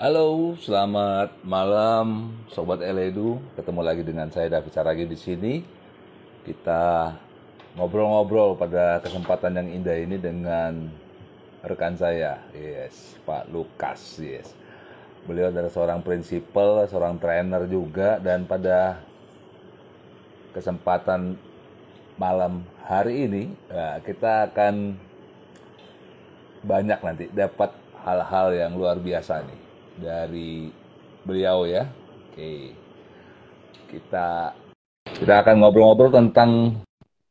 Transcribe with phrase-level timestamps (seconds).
[0.00, 3.36] Halo, selamat malam Sobat Eledu.
[3.52, 5.60] Ketemu lagi dengan saya David Saragi di sini.
[6.40, 7.12] Kita
[7.76, 10.88] ngobrol-ngobrol pada kesempatan yang indah ini dengan
[11.60, 14.56] rekan saya, yes, Pak Lukas, yes.
[15.28, 19.04] Beliau adalah seorang prinsipal, seorang trainer juga dan pada
[20.56, 21.36] kesempatan
[22.16, 24.96] malam hari ini ya, kita akan
[26.64, 27.68] banyak nanti dapat
[28.00, 29.69] hal-hal yang luar biasa nih
[30.00, 30.72] dari
[31.22, 31.84] beliau ya.
[32.32, 32.72] Oke.
[33.92, 34.56] Kita
[35.04, 36.80] kita akan ngobrol-ngobrol tentang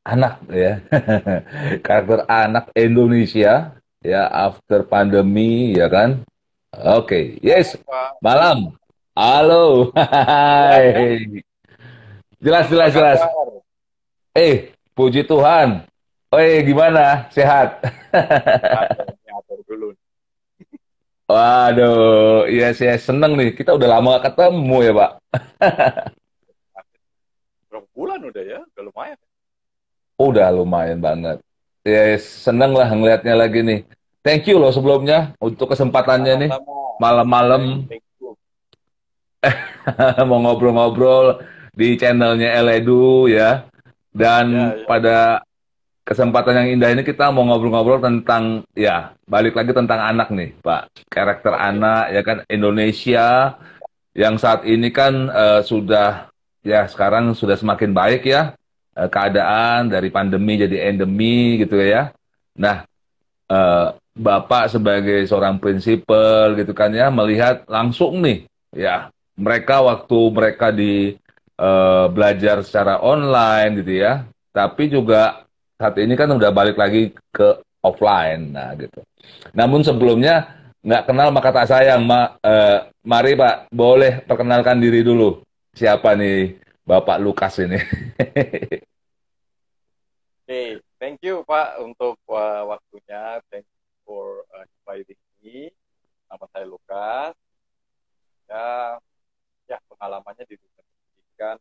[0.05, 0.79] anak ya.
[1.85, 3.73] Karakter anak Indonesia
[4.05, 6.21] ya after pandemi ya kan.
[6.69, 7.75] Oke, yes.
[8.21, 8.77] Malam.
[9.17, 9.89] Halo.
[9.97, 11.41] Hai.
[12.39, 13.19] Jelas jelas jelas.
[14.37, 15.83] Eh, puji Tuhan.
[16.29, 17.25] Oi, gimana?
[17.33, 17.81] Sehat?
[21.29, 23.53] Waduh, iya saya seneng nih.
[23.53, 25.11] Kita udah lama gak ketemu ya, Pak.
[27.69, 28.59] Berapa bulan udah ya?
[28.73, 29.17] Udah lumayan.
[30.17, 31.37] Udah lumayan banget.
[31.85, 33.85] Ya, seneng lah ngelihatnya lagi nih.
[34.25, 36.51] Thank you loh sebelumnya untuk kesempatannya nih.
[36.97, 37.85] Malam-malam.
[40.29, 41.45] Mau ngobrol-ngobrol
[41.77, 43.69] di channelnya Eledu ya.
[44.09, 44.85] Dan ya, ya.
[44.89, 45.17] pada
[46.09, 51.05] kesempatan yang indah ini kita mau ngobrol-ngobrol tentang ya balik lagi tentang anak nih Pak.
[51.05, 53.53] Karakter anak ya kan Indonesia
[54.17, 56.33] yang saat ini kan uh, sudah
[56.65, 58.57] ya sekarang sudah semakin baik ya
[58.97, 62.09] uh, keadaan dari pandemi jadi endemi gitu ya.
[62.57, 62.89] Nah
[63.53, 70.73] uh, Bapak sebagai seorang prinsipal gitu kan ya melihat langsung nih ya mereka waktu mereka
[70.73, 71.13] di
[71.61, 75.47] uh, belajar secara online gitu ya tapi juga
[75.79, 78.99] saat ini kan udah balik lagi ke offline, nah gitu.
[79.55, 85.39] Namun sebelumnya nggak kenal maka tak sayang, ma, uh, mari Pak, boleh perkenalkan diri dulu.
[85.71, 87.79] Siapa nih Bapak Lukas ini?
[90.49, 93.37] Okay, thank you Pak untuk uh, waktunya.
[93.53, 95.69] Thank you for uh, inviting me.
[96.25, 97.37] Nama saya Lukas.
[98.49, 98.97] Ya,
[99.69, 101.57] ya pengalamannya di dunia pendidikan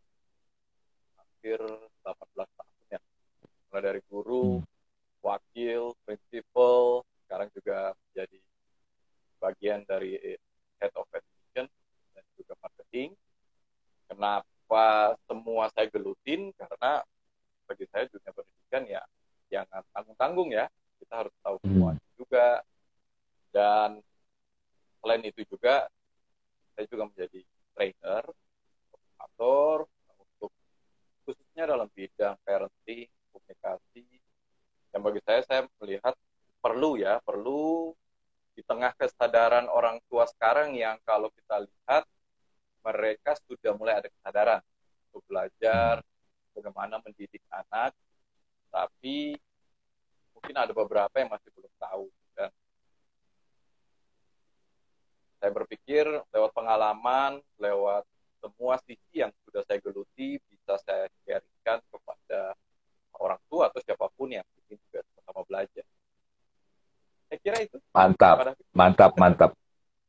[1.21, 2.69] hampir 18 tahun
[3.69, 4.67] mulai dari guru, hmm.
[5.21, 8.41] wakil, prinsipal, sekarang juga menjadi
[9.39, 10.17] bagian dari
[10.81, 11.69] head of education
[12.17, 13.13] dan juga marketing.
[14.09, 16.49] Kenapa semua saya gelutin?
[16.57, 17.05] Karena
[17.69, 19.03] bagi saya dunia pendidikan ya
[19.53, 20.67] jangan tanggung-tanggung ya.
[20.99, 21.67] Kita harus tahu hmm.
[21.69, 22.49] semua juga.
[23.49, 24.01] Dan
[25.01, 25.89] selain itu juga
[26.73, 27.41] saya juga menjadi
[27.77, 28.25] trainer,
[28.93, 29.77] motivator
[30.21, 30.51] untuk
[31.25, 33.09] khususnya dalam bidang parenting,
[33.39, 34.05] komunikasi
[34.91, 36.17] yang bagi saya saya melihat
[36.59, 37.95] perlu ya perlu
[38.57, 42.05] di tengah kesadaran orang tua sekarang yang kalau kita lihat
[42.83, 44.61] mereka sudah mulai ada kesadaran
[45.09, 46.03] untuk belajar
[46.57, 47.95] bagaimana mendidik anak
[48.69, 49.39] tapi
[50.35, 52.51] mungkin ada beberapa yang masih belum tahu dan
[55.39, 56.05] saya berpikir
[56.35, 58.03] lewat pengalaman lewat
[58.43, 62.59] semua sisi yang sudah saya geluti bisa saya sharingkan kepada
[63.19, 65.87] orang tua atau siapa pun yang ingin juga sama belajar.
[67.29, 67.77] Saya kira itu.
[67.93, 68.57] Mantap,
[68.99, 69.51] mantap, mantap.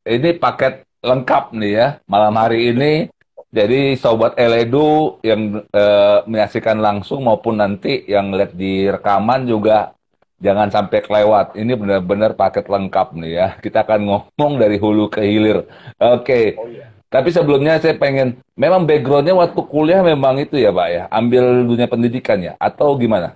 [0.02, 3.06] Ini paket lengkap nih ya malam hari ini.
[3.50, 9.94] Jadi sobat Eledu yang eh, menyaksikan langsung maupun nanti yang lihat di rekaman juga
[10.42, 11.54] jangan sampai kelewat.
[11.54, 13.48] Ini benar-benar paket lengkap nih ya.
[13.62, 15.66] Kita akan ngomong dari hulu ke hilir.
[15.98, 16.26] Oke.
[16.26, 16.46] Okay.
[16.58, 16.90] Oh, iya.
[17.10, 21.90] Tapi sebelumnya saya pengen, memang backgroundnya waktu kuliah memang itu ya Pak ya, ambil dunia
[21.90, 23.34] pendidikan ya, atau gimana?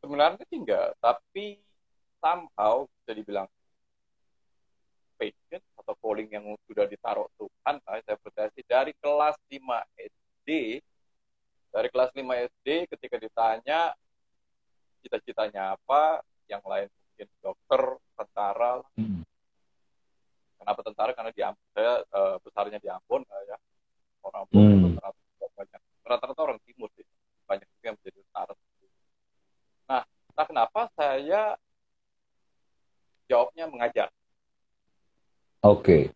[0.00, 1.60] Sebenarnya enggak, tapi
[2.24, 3.44] somehow bisa dibilang
[5.18, 9.58] passion atau calling yang sudah ditaruh Tuhan, saya percaya sih dari kelas 5
[9.98, 10.78] SD,
[11.74, 13.92] dari kelas 5 SD ketika ditanya
[15.02, 17.82] cita-citanya apa, yang lain mungkin dokter,
[18.14, 19.28] tentara, hmm
[20.58, 21.10] Kenapa tentara?
[21.16, 21.42] Karena di
[21.72, 23.56] saya uh, besarnya di Ambon uh, ya.
[24.20, 25.00] Orang Ambon hmm.
[35.88, 36.12] Okay.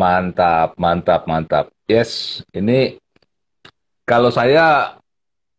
[0.00, 1.66] Mantap, mantap, mantap.
[1.84, 2.96] Yes, ini
[4.08, 4.96] kalau saya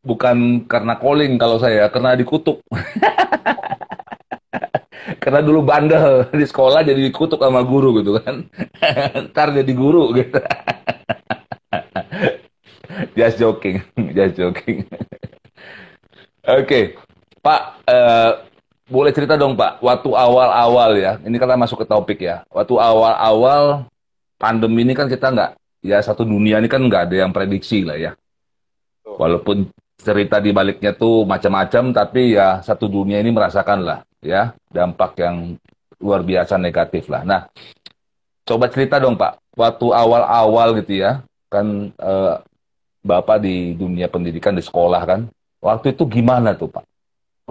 [0.02, 2.66] bukan karena calling kalau saya, karena dikutuk.
[5.22, 8.50] karena dulu bandel di sekolah jadi dikutuk sama guru gitu kan.
[9.30, 10.42] Ntar jadi guru gitu.
[13.14, 13.78] just joking,
[14.18, 14.90] just joking.
[16.42, 16.84] Oke, okay.
[17.46, 18.32] Pak, uh,
[18.90, 23.91] boleh cerita dong Pak, waktu awal-awal ya, ini kita masuk ke topik ya, waktu awal-awal
[24.42, 25.52] pandemi ini kan kita nggak,
[25.86, 28.12] ya satu dunia ini kan nggak ada yang prediksi lah ya.
[29.06, 29.70] Walaupun
[30.02, 35.58] cerita di baliknya tuh macam-macam, tapi ya satu dunia ini merasakan lah ya dampak yang
[36.02, 37.22] luar biasa negatif lah.
[37.22, 37.46] Nah,
[38.42, 41.22] coba cerita dong Pak, waktu awal-awal gitu ya,
[41.54, 42.36] kan eh,
[43.02, 45.30] Bapak di dunia pendidikan di sekolah kan,
[45.62, 46.86] waktu itu gimana tuh Pak?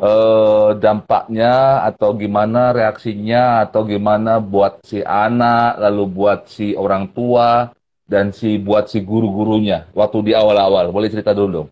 [0.00, 7.69] Eh, dampaknya atau gimana reaksinya atau gimana buat si anak lalu buat si orang tua
[8.11, 10.91] dan si buat si guru-gurunya waktu di awal-awal.
[10.91, 11.69] Boleh cerita dulu dong?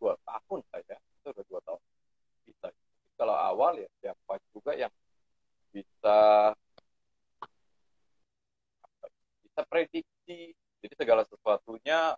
[0.00, 1.80] Dua tahun saja itu udah dua tahun.
[2.48, 2.66] Bisa
[3.14, 4.92] kalau awal ya siapa juga yang
[5.70, 6.18] bisa
[9.44, 10.56] bisa prediksi.
[10.80, 12.16] Jadi segala sesuatunya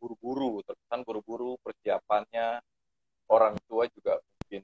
[0.00, 2.64] buru-buru terkesan buru-buru persiapannya
[3.28, 4.62] orang tua juga mungkin.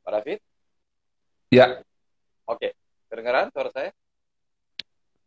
[0.00, 0.38] Pak David?
[1.50, 1.82] Ya.
[2.46, 2.74] Oke,
[3.10, 3.90] kedengaran suara saya?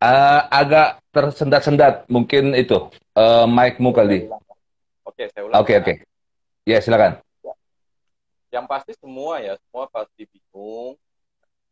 [0.03, 4.27] Uh, agak tersendat-sendat, mungkin itu uh, mic-mu kali.
[5.07, 5.63] Oke, saya ulang.
[5.63, 5.94] Oke, oke.
[6.67, 7.23] Ya, silakan.
[7.39, 7.55] Ya.
[8.59, 11.00] Yang pasti semua ya, semua pasti bingung,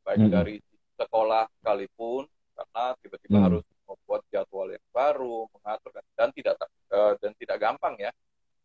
[0.08, 0.32] baik hmm.
[0.32, 0.56] dari
[0.96, 2.24] sekolah sekalipun,
[2.56, 3.46] karena tiba-tiba hmm.
[3.52, 6.56] harus membuat jadwal yang baru, mengatur dan tidak
[6.96, 8.12] uh, dan tidak gampang ya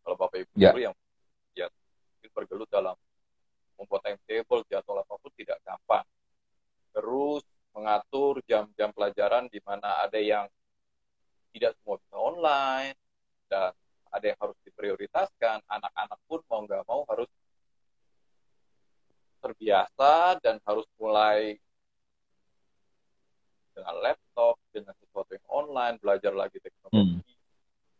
[0.07, 0.71] kalau bapak ibu ya.
[0.71, 0.95] yang
[1.51, 1.67] ya
[2.15, 2.95] mungkin bergelut dalam
[3.75, 6.05] membuat timetable jadwal apa pun tidak gampang
[6.95, 7.43] terus
[7.77, 10.49] mengatur jam-jam pelajaran di mana ada yang
[11.53, 12.97] tidak semua bisa online
[13.45, 13.69] dan
[14.09, 17.29] ada yang harus diprioritaskan anak-anak pun mau nggak mau harus
[19.37, 21.61] terbiasa dan harus mulai
[23.77, 27.21] dengan laptop dengan sesuatu yang online belajar lagi teknologi hmm.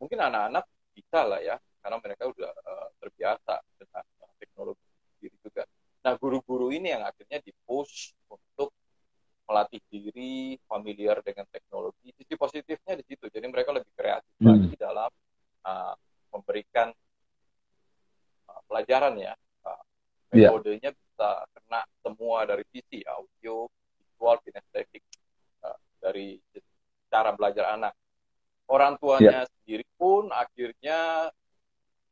[0.02, 0.66] mungkin anak-anak
[0.98, 4.84] bisa lah ya karena mereka udah uh, terbiasa dengan uh, teknologi
[5.16, 5.64] sendiri juga.
[6.04, 8.76] Nah, guru-guru ini yang akhirnya dipush untuk
[9.48, 12.12] melatih diri, familiar dengan teknologi.
[12.12, 14.48] Sisi positifnya di situ, jadi mereka lebih kreatif hmm.
[14.48, 15.12] lagi dalam
[15.64, 15.96] uh,
[16.36, 16.92] memberikan
[18.52, 19.34] uh, pelajaran ya.
[19.64, 19.84] Uh,
[20.36, 21.00] metodenya yeah.
[21.00, 25.04] bisa kena semua dari sisi audio, visual, kinestetik
[25.64, 26.36] uh, dari
[27.08, 27.96] cara belajar anak.
[28.68, 29.52] Orang tuanya yeah.
[29.64, 31.32] sendiri pun akhirnya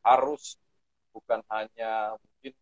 [0.08, 0.56] harus
[1.12, 2.54] bukan hanya mungkin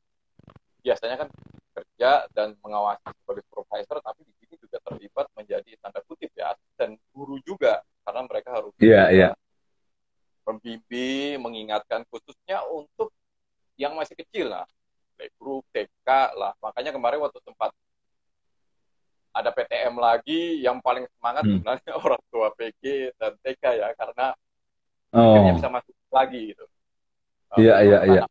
[0.82, 1.30] biasanya kan
[1.74, 6.96] kerja dan mengawasi sebagai supervisor tapi di sini juga terlibat menjadi tanda kutip ya dan
[7.12, 9.34] guru juga karena mereka harus yeah, yeah.
[10.46, 13.10] membimbing mengingatkan khususnya untuk
[13.76, 14.70] yang masih kecil lah
[15.18, 17.74] playgroup TK lah makanya kemarin waktu sempat
[19.34, 21.58] ada PTM lagi yang paling semangat hmm.
[21.58, 24.28] sebenarnya orang tua PG dan TK ya karena
[25.18, 25.22] oh.
[25.34, 26.66] akhirnya bisa masuk lagi gitu
[27.54, 28.24] Iya, iya, iya.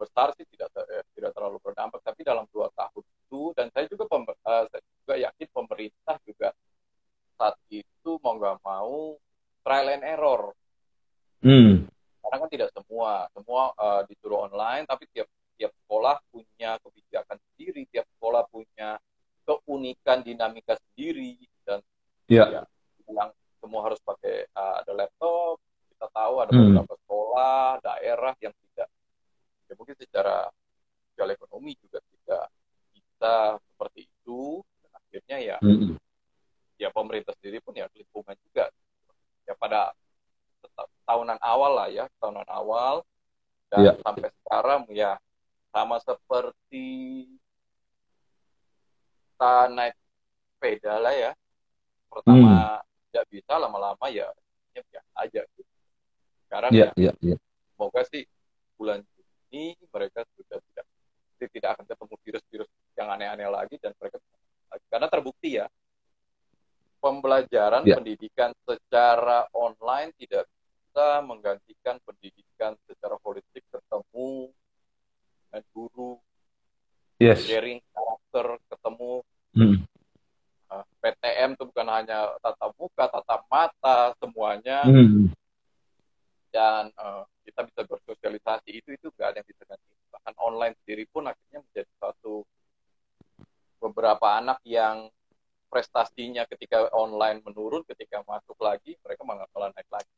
[0.00, 4.08] Besar sih tidak eh, tidak terlalu berdampak, tapi dalam dua tahun itu dan saya juga
[4.08, 6.48] pember, uh, saya juga yakin pemerintah juga
[7.36, 9.20] saat itu mau nggak mau
[9.60, 10.42] trial and error.
[11.44, 11.84] Hmm.
[12.20, 15.28] Karena kan tidak semua, semua uh, disuruh online, tapi tiap
[15.60, 18.96] tiap sekolah punya kebijakan sendiri, tiap sekolah punya
[19.44, 21.36] keunikan dinamika sendiri
[21.68, 21.84] dan
[22.32, 22.48] yeah.
[22.48, 22.62] ya,
[23.12, 23.30] yang
[23.60, 25.60] semua harus pakai uh, ada laptop,
[26.00, 26.60] kita tahu ada hmm.
[26.64, 28.88] beberapa sekolah daerah yang tidak
[29.68, 30.48] ya mungkin secara
[31.12, 32.48] sosial ekonomi juga tidak
[32.96, 36.00] bisa seperti itu dan akhirnya ya hmm.
[36.80, 38.72] ya pemerintah sendiri pun ya lingkungan juga
[39.44, 39.92] ya pada
[41.04, 43.04] tahunan awal lah ya tahunan awal
[43.68, 43.94] dan yeah.
[44.00, 45.20] sampai sekarang ya
[45.68, 46.88] sama seperti
[49.20, 49.92] kita naik
[50.56, 51.32] sepeda lah ya
[52.08, 52.80] pertama hmm.
[53.12, 54.32] tidak bisa lama-lama ya
[54.72, 55.70] ya biasa aja gitu
[56.50, 57.38] sekarang yeah, ya, yeah, yeah.
[57.78, 58.26] semoga sih
[58.74, 60.84] bulan Juni mereka sudah tidak
[61.38, 64.18] tidak akan ketemu virus-virus yang aneh-aneh lagi dan mereka
[64.66, 64.86] lagi.
[64.90, 65.70] karena terbukti ya
[66.98, 67.94] pembelajaran yeah.
[67.94, 74.50] pendidikan secara online tidak bisa menggantikan pendidikan secara holistik ketemu
[75.46, 76.18] dengan guru
[77.22, 77.46] yes.
[77.46, 79.12] sharing karakter ketemu
[79.54, 79.76] hmm.
[80.66, 85.30] uh, PTM itu bukan hanya tatap muka tatap mata semuanya hmm
[86.50, 91.06] dan uh, kita bisa bersosialisasi itu itu nggak ada yang bisa ganti bahkan online sendiri
[91.06, 92.42] pun akhirnya menjadi satu
[93.80, 95.08] beberapa anak yang
[95.70, 100.14] prestasinya ketika online menurun, ketika masuk lagi mereka malah malah naik lagi.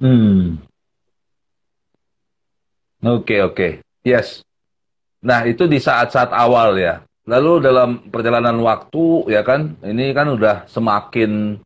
[0.00, 0.56] Hmm.
[3.04, 3.52] Oke, okay, oke.
[3.52, 3.72] Okay.
[4.00, 4.40] Yes.
[5.20, 7.04] Nah, itu di saat-saat awal ya.
[7.28, 11.60] Lalu dalam perjalanan waktu ya kan, ini kan udah semakin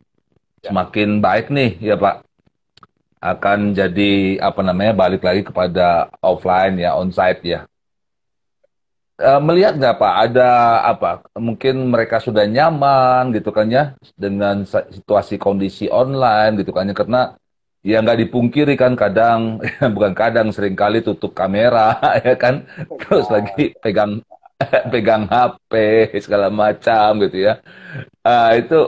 [0.63, 0.75] ya.
[0.75, 2.27] semakin baik nih ya Pak.
[3.23, 7.61] Akan jadi apa namanya balik lagi kepada offline ya, onsite ya.
[9.15, 10.51] E, melihat nggak Pak ada
[10.91, 11.23] apa?
[11.39, 17.39] Mungkin mereka sudah nyaman gitu kan ya dengan situasi kondisi online gitu kan ya karena
[17.85, 19.61] ya nggak dipungkiri kan kadang
[19.95, 22.65] bukan kadang sering kali tutup kamera ya kan
[22.99, 24.25] terus lagi pegang
[24.93, 25.73] pegang HP
[26.23, 27.61] segala macam gitu ya.
[28.25, 28.79] Uh, itu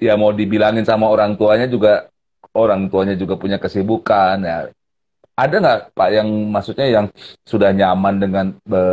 [0.00, 2.10] ya mau dibilangin sama orang tuanya juga
[2.56, 4.58] orang tuanya juga punya kesibukan ya.
[5.36, 7.06] Ada nggak Pak yang maksudnya yang
[7.44, 8.84] sudah nyaman dengan be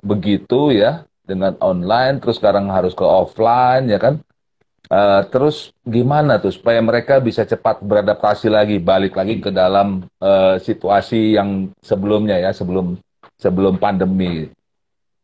[0.00, 4.24] begitu ya dengan online terus sekarang harus ke offline ya kan?
[4.90, 10.58] Uh, terus gimana tuh supaya mereka bisa cepat beradaptasi lagi balik lagi ke dalam uh,
[10.58, 12.98] situasi yang sebelumnya ya sebelum
[13.38, 14.50] sebelum pandemi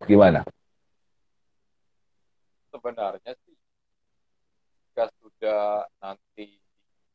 [0.04, 0.44] Gimana?
[2.68, 3.56] Sebenarnya sih
[4.92, 6.60] jika sudah nanti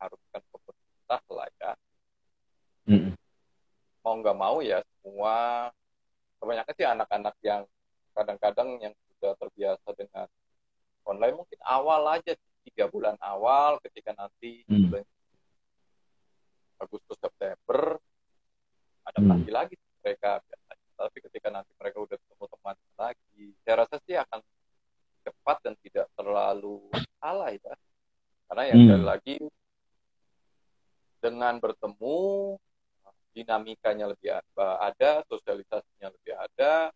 [0.01, 1.71] haruskan pemerintah lah ya.
[2.89, 3.13] Mm.
[4.01, 5.69] Mau nggak mau ya semua
[6.41, 7.63] kebanyakan sih anak-anak yang
[8.17, 10.25] kadang-kadang yang sudah terbiasa dengan
[11.07, 14.89] online mungkin awal aja tiga bulan awal ketika nanti mm.
[14.91, 15.05] bulan
[16.81, 17.97] Agustus September
[19.05, 19.49] ada mm.
[19.49, 20.41] lagi mereka
[21.01, 24.39] tapi ketika nanti mereka udah ketemu teman lagi saya rasa sih akan
[25.25, 26.77] cepat dan tidak terlalu
[27.17, 27.73] salah ya
[28.49, 29.05] karena yang hmm.
[29.07, 29.37] lagi
[31.21, 32.19] dengan bertemu
[33.31, 36.91] dinamikanya lebih ada sosialisasinya lebih ada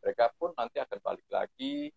[0.00, 1.90] mereka pun nanti akan balik lagi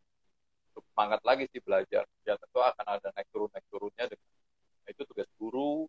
[0.73, 4.27] untuk semangat lagi sih belajar ya tentu akan ada naik turun naik turunnya dengan
[4.81, 5.85] nah, itu tugas guru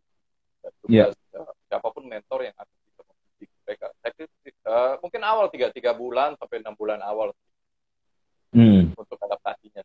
[0.60, 1.48] dan tugas yeah.
[1.72, 4.12] siapa pun mentor yang akan bisa membimbing mereka saya
[4.68, 7.32] uh, mungkin awal tiga tiga bulan sampai enam bulan awal
[8.52, 8.92] hmm.
[8.96, 9.82] untuk adaptasinya.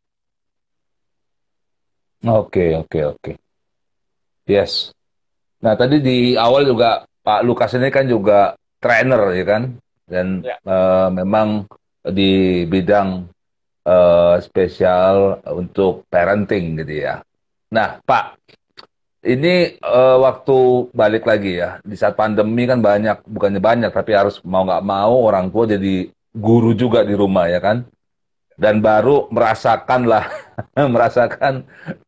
[2.20, 3.20] Oke okay, oke okay, oke.
[3.24, 3.36] Okay.
[4.50, 4.92] Yes.
[5.64, 9.64] Nah tadi di awal juga Pak Lukas ini kan juga trainer ya kan
[10.08, 10.56] dan ya.
[10.64, 11.68] uh, memang
[12.08, 13.28] di bidang
[13.90, 17.26] uh, spesial untuk parenting gitu ya.
[17.74, 18.38] Nah Pak
[19.26, 21.82] ini uh, waktu balik lagi ya.
[21.84, 26.08] Di saat pandemi kan banyak bukannya banyak tapi harus mau nggak mau orang tua jadi
[26.32, 27.84] guru juga di rumah ya kan?
[28.60, 30.26] Dan baru merasakan lah
[30.94, 31.64] merasakan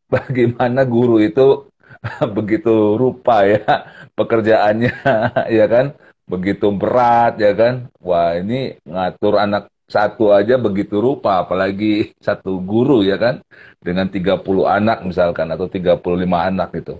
[0.08, 1.68] bagaimana guru itu
[2.36, 4.92] begitu rupa ya pekerjaannya
[5.58, 5.92] ya kan?
[6.24, 7.92] Begitu berat ya kan?
[8.00, 13.44] Wah ini ngatur anak satu aja begitu rupa apalagi satu guru ya kan
[13.76, 16.96] dengan 30 anak misalkan atau 35 anak itu.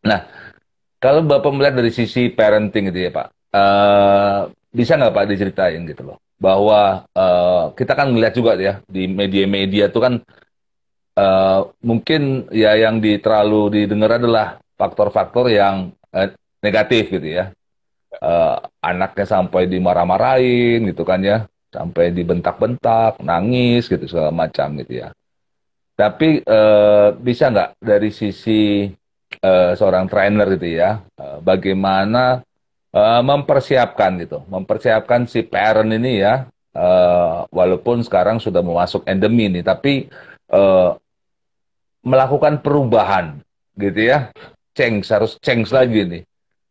[0.00, 0.24] Nah,
[0.96, 6.08] kalau Bapak melihat dari sisi parenting gitu ya Pak, uh, bisa nggak Pak diceritain gitu
[6.08, 10.24] loh, bahwa uh, kita kan melihat juga ya di media-media itu kan
[11.20, 16.32] uh, mungkin ya yang di, terlalu didengar adalah faktor-faktor yang uh,
[16.64, 17.52] negatif gitu ya.
[18.10, 25.14] Uh, anaknya sampai dimarah-marahin gitu kan ya, sampai dibentak-bentak, nangis gitu segala macam gitu ya.
[25.94, 28.90] Tapi uh, bisa nggak dari sisi
[29.40, 32.42] uh, seorang trainer gitu ya, uh, bagaimana
[33.22, 36.50] mempersiapkan gitu, mempersiapkan si parent ini ya,
[37.54, 40.10] walaupun sekarang sudah memasuk endemi nih, tapi
[42.02, 43.38] melakukan perubahan
[43.78, 44.34] gitu ya,
[44.74, 46.22] change harus change lagi nih.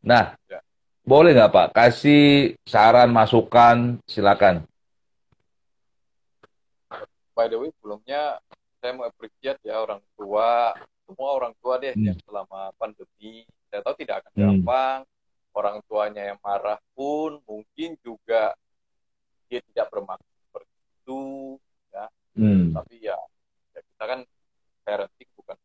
[0.03, 0.59] Nah, ya.
[1.07, 4.67] boleh nggak Pak kasih saran masukan, silakan.
[7.39, 8.35] By the way, sebelumnya
[8.83, 10.75] saya mau appreciate ya orang tua
[11.07, 12.11] semua orang tua deh hmm.
[12.11, 14.43] yang selama pandemi saya tahu tidak akan hmm.
[14.43, 14.99] gampang
[15.55, 18.51] orang tuanya yang marah pun mungkin juga
[19.47, 21.23] dia tidak bermaksud seperti itu
[21.95, 22.05] ya
[22.35, 22.75] hmm.
[22.75, 23.17] tapi ya,
[23.71, 24.19] ya kita kan
[24.83, 25.57] parenting bukan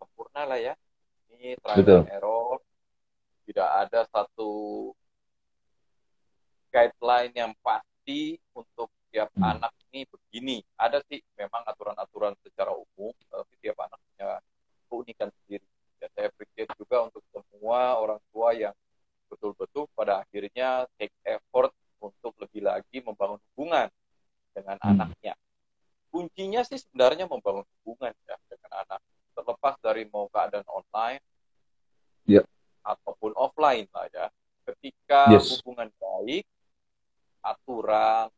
[0.00, 0.74] sempurna lah ya
[1.36, 2.56] ini trial and error
[3.44, 4.52] tidak ada satu
[6.72, 9.46] guideline yang pasti untuk tiap hmm.
[9.46, 10.56] anak ini begini.
[10.74, 14.42] Ada sih memang aturan-aturan secara umum, tapi tiap anak punya
[14.90, 15.62] keunikan sendiri.
[16.02, 18.74] Ya, saya appreciate juga untuk semua orang tua yang
[19.30, 21.70] betul-betul pada akhirnya take effort
[22.02, 23.86] untuk lebih lagi membangun hubungan
[24.50, 24.90] dengan hmm.
[24.90, 25.34] anaknya.
[26.10, 29.00] Kuncinya sih sebenarnya membangun hubungan ya dengan anak.
[29.34, 31.22] Terlepas dari mau keadaan online
[32.26, 32.46] yeah.
[32.82, 34.26] ataupun offline lah ya.
[34.64, 35.58] Ketika yes.
[35.60, 36.46] hubungan baik,
[37.44, 38.32] aturan,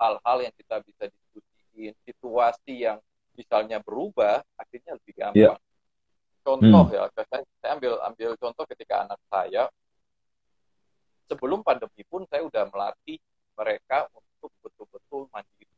[0.00, 2.98] hal-hal yang kita bisa diskusiin, situasi yang
[3.36, 5.54] misalnya berubah, akhirnya lebih gampang.
[5.54, 5.56] Yeah.
[6.40, 6.96] Contoh hmm.
[6.96, 9.68] ya, saya, saya ambil ambil contoh ketika anak saya
[11.28, 13.20] sebelum pandemi pun saya udah melatih
[13.54, 15.76] mereka untuk betul-betul mandiri.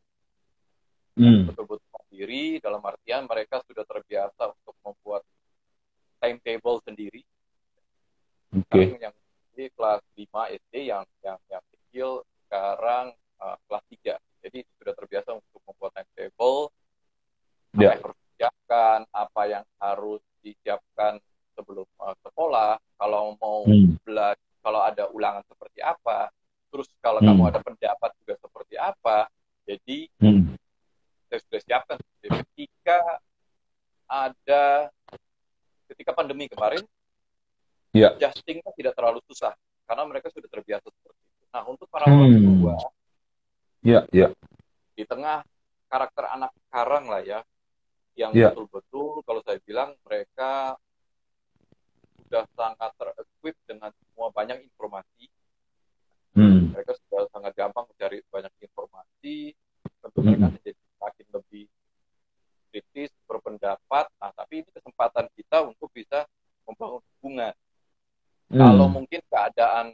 [1.19, 1.50] Hmm.
[1.50, 5.26] Betul-betul mandiri dalam artian mereka sudah terbiasa untuk membuat
[6.23, 7.26] timetable sendiri.
[8.55, 8.97] Okay.
[9.02, 9.14] Yang
[9.52, 14.46] di kelas 5 SD yang yang yang kecil sekarang uh, kelas 3.
[14.46, 16.70] Jadi sudah terbiasa untuk membuat timetable.
[17.75, 17.99] Yeah.
[17.99, 21.12] Apa yang harus disiapkan, apa yang harus disiapkan
[21.58, 24.00] sebelum uh, sekolah, kalau mau hmm.
[24.06, 26.30] belajar, kalau ada ulangan seperti apa,
[26.70, 27.28] terus kalau hmm.
[27.28, 29.26] kamu ada pendapat juga seperti apa.
[29.66, 30.58] Jadi hmm.
[31.30, 31.96] saya sudah siapkan.
[32.22, 32.99] Jadi, ketika
[34.06, 34.90] ada
[35.92, 36.82] ketika pandemi kemarin,
[37.92, 38.14] yeah.
[38.16, 39.52] adjustingnya tidak terlalu susah
[39.87, 41.44] karena mereka sudah terbiasa seperti itu.
[41.52, 42.16] Nah untuk para hmm.
[42.16, 42.76] orang tua,
[43.82, 44.30] yeah, yeah.
[44.94, 45.42] di tengah
[45.90, 47.40] karakter anak sekarang lah ya,
[48.16, 48.50] yang yeah.
[48.54, 50.78] betul-betul kalau saya bilang mereka
[52.32, 55.28] sudah sangat terequip dengan semua banyak informasi.
[56.32, 56.72] Hmm.
[56.72, 59.52] Mereka sudah sangat gampang mencari banyak informasi,
[59.84, 60.26] tentu hmm.
[60.32, 61.64] mereka menjadi semakin lebih
[62.72, 64.08] kritis, berpendapat.
[64.16, 66.24] Nah, tapi ini kesempatan kita untuk bisa
[66.64, 67.54] membangun hubungan.
[68.48, 68.60] Hmm.
[68.64, 69.86] Kalau mungkin keadaan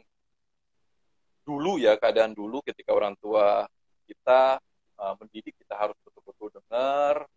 [1.43, 3.67] dulu ya, keadaan dulu ketika orang tua
[4.09, 4.57] kita
[4.97, 7.29] uh, mendidik kita harus betul-betul dengar,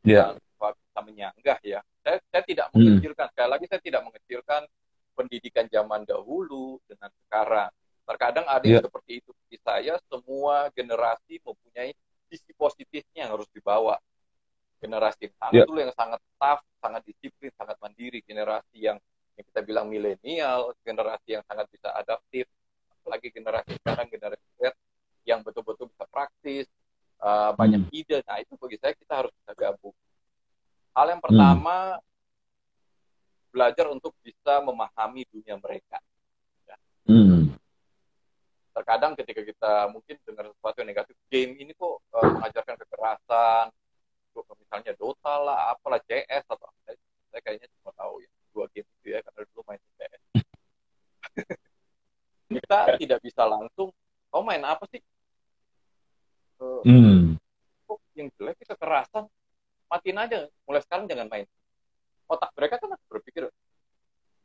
[0.00, 0.32] yeah.
[0.32, 1.80] bisa menyanggah ya.
[2.00, 2.80] Saya, saya tidak hmm.
[2.80, 3.32] mengecilkan, hmm.
[3.36, 4.62] sekali lagi saya tidak mengecilkan
[5.12, 7.70] pendidikan zaman dahulu dengan sekarang.
[8.06, 8.86] Terkadang ada yang yeah.
[8.86, 9.30] seperti itu.
[9.50, 11.92] Di saya semua generasi mempunyai
[12.30, 13.98] sisi positifnya yang harus dibawa.
[14.78, 15.82] Generasi yang sangat yeah.
[15.82, 18.22] yang sangat tough, sangat disiplin, sangat mandiri.
[18.22, 18.98] Generasi yang
[19.36, 22.46] yang kita bilang milenial, generasi yang sangat bisa adaptif.
[23.02, 24.72] Apalagi generasi sekarang, generasi Z
[25.26, 26.64] yang betul-betul bisa praktis,
[27.20, 27.92] uh, banyak hmm.
[27.92, 28.18] ide.
[28.24, 29.94] Nah itu bagi saya kita harus bisa gabung.
[30.96, 32.04] Hal yang pertama hmm.
[33.52, 35.98] belajar untuk bisa memahami dunia mereka.
[36.64, 36.76] Ya.
[37.10, 37.52] Hmm.
[38.72, 43.66] Terkadang ketika kita mungkin dengar sesuatu yang negatif, game ini kok uh, mengajarkan kekerasan,
[44.60, 46.92] misalnya Dota lah, apalah CS atau apa.
[47.32, 50.22] Saya, kayaknya cuma tahu ya dua game itu ya karena dulu main CS.
[52.56, 53.92] kita tidak bisa langsung,
[54.32, 55.00] oh main apa sih?
[56.60, 57.36] Uh, hmm.
[57.90, 59.28] oh, yang jelek kekerasan.
[59.86, 60.50] Matiin aja.
[60.66, 61.46] Mulai sekarang jangan main.
[62.26, 63.46] Otak mereka kan berpikir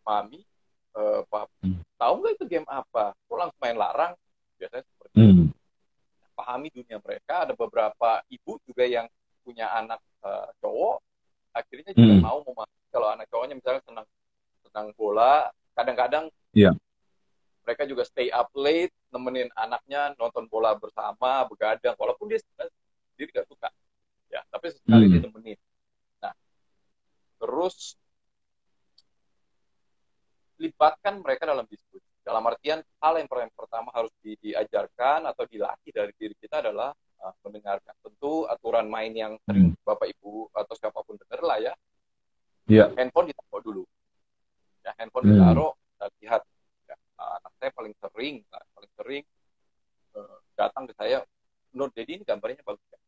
[0.05, 0.45] mami
[0.93, 1.81] uh, pap, hmm.
[1.97, 3.13] tahu nggak itu game apa?
[3.25, 4.13] Kok langsung main larang?
[4.57, 5.49] Biasanya seperti hmm.
[5.49, 5.57] itu
[6.37, 7.49] pahami dunia mereka.
[7.49, 9.09] Ada beberapa ibu juga yang
[9.41, 11.01] punya anak uh, cowok.
[11.57, 12.23] Akhirnya juga hmm.
[12.23, 14.07] mau memahami kalau anak cowoknya misalnya senang
[14.69, 15.49] senang bola.
[15.73, 16.77] Kadang-kadang yeah
[17.61, 23.47] mereka juga stay up late nemenin anaknya nonton bola bersama begadang walaupun dia sendiri gak
[23.47, 23.69] suka
[24.31, 25.11] ya tapi sekali hmm.
[25.13, 25.59] dia nemenin
[26.21, 26.33] nah
[27.37, 27.95] terus
[30.61, 36.13] libatkan mereka dalam diskusi dalam artian hal yang pertama harus di, diajarkan atau dilatih dari
[36.13, 39.81] diri kita adalah uh, mendengarkan tentu aturan main yang sering hmm.
[39.85, 41.73] bapak ibu atau siapa pun dengar lah ya
[42.69, 42.89] yeah.
[42.93, 43.83] handphone ditaruh dulu
[44.85, 45.33] ya handphone hmm.
[45.33, 45.71] ditaruh
[46.21, 46.60] lihat anak
[47.61, 49.23] saya paling sering paling sering
[50.17, 51.21] uh, datang ke saya
[51.69, 52.99] menurut jadi ini gambarnya bagus ya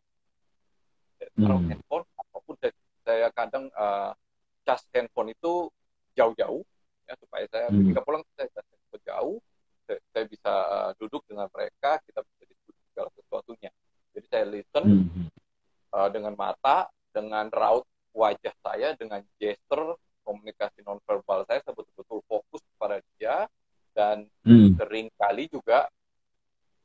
[1.41, 1.69] taruh hmm.
[1.73, 4.13] handphone apa pun saya, saya kadang uh,
[4.61, 5.73] cas handphone itu
[6.13, 6.61] jauh-jauh
[7.09, 7.89] ya supaya saya hmm.
[7.89, 9.37] ketika pulang saya cas handphone jauh
[9.83, 13.71] saya, saya bisa uh, duduk dengan mereka kita bisa diskusi segala sesuatunya
[14.13, 15.27] jadi saya listen hmm.
[15.97, 22.61] uh, dengan mata dengan raut wajah saya dengan gesture komunikasi nonverbal saya saya betul-betul fokus
[22.75, 23.49] kepada dia
[23.93, 24.75] dan hmm.
[24.77, 25.87] sering kali juga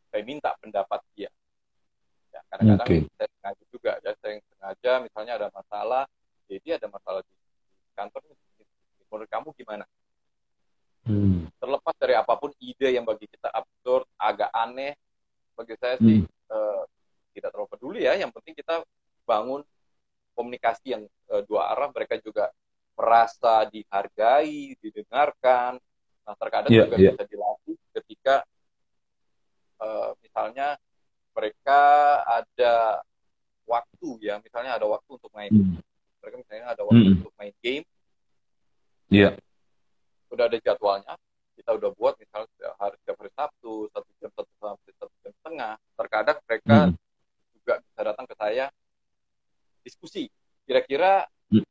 [0.09, 1.29] saya minta pendapat dia.
[2.33, 3.01] Ya, kadang-kadang okay.
[3.17, 6.05] saya sengaja juga ya, saya sengaja misalnya ada masalah,
[6.49, 7.35] jadi ada masalah di,
[7.97, 8.21] kantor,
[9.09, 9.85] menurut kamu gimana?
[11.09, 11.49] Hmm.
[11.57, 14.93] Terlepas dari apa pun ide yang bagi kita absurd, agak aneh,
[15.57, 16.53] bagi saya sih hmm.
[16.53, 16.85] uh,
[17.33, 18.15] tidak terlalu peduli ya.
[18.15, 18.85] Yang penting kita
[19.25, 19.65] bangun
[20.37, 21.89] komunikasi yang uh, dua arah.
[21.91, 22.53] Mereka juga
[22.95, 25.81] merasa dihargai, didengarkan,
[26.29, 27.17] Nah, terkadang yeah, juga yeah.
[27.17, 28.35] bisa dilatih ketika
[29.81, 30.77] uh, misalnya
[31.33, 31.81] mereka
[32.29, 33.01] ada
[33.65, 35.49] waktu ya, misalnya ada waktu untuk main.
[35.49, 35.81] Mm.
[36.21, 37.17] Mereka misalnya ada waktu mm.
[37.25, 37.85] untuk main game.
[39.09, 39.41] Iya.
[39.41, 40.29] Yeah.
[40.29, 41.17] Udah ada jadwalnya.
[41.57, 45.75] Kita udah buat misalnya hari setiap hari Sabtu satu jam satu sampai satu jam setengah.
[45.97, 46.95] Terkadang mereka mm.
[47.57, 48.67] juga bisa datang ke saya
[49.81, 50.29] diskusi.
[50.69, 51.65] Kira-kira mm.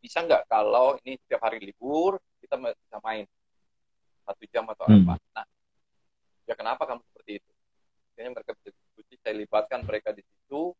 [0.00, 3.28] bisa nggak kalau ini setiap hari libur kita bisa main
[4.22, 5.06] satu jam atau hmm.
[5.06, 5.14] apa.
[5.36, 5.46] Nah
[6.46, 7.50] ya kenapa kamu seperti itu?
[8.12, 10.74] Akhirnya mereka berdiskusi saya libatkan mereka di situ.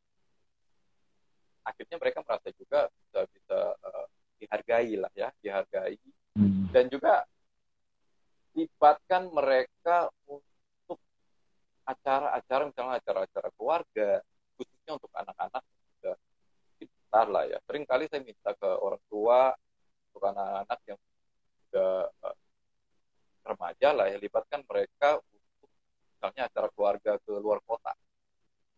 [1.63, 4.07] Akhirnya mereka merasa juga bisa bisa uh,
[4.43, 5.99] dihargai lah ya dihargai.
[6.33, 6.65] Hmm.
[6.73, 7.29] dan juga
[8.57, 10.97] libatkan mereka untuk
[11.85, 14.25] acara-acara misalnya acara-acara keluarga
[14.57, 15.63] khususnya untuk anak-anak
[16.01, 16.17] sudah
[16.81, 17.59] besar lah ya.
[17.69, 19.53] Sering kali saya minta ke orang tua
[20.13, 20.99] untuk anak-anak yang
[21.69, 22.37] sudah eh,
[23.43, 25.71] remaja lah ya libatkan mereka untuk
[26.15, 27.93] misalnya acara keluarga ke luar kota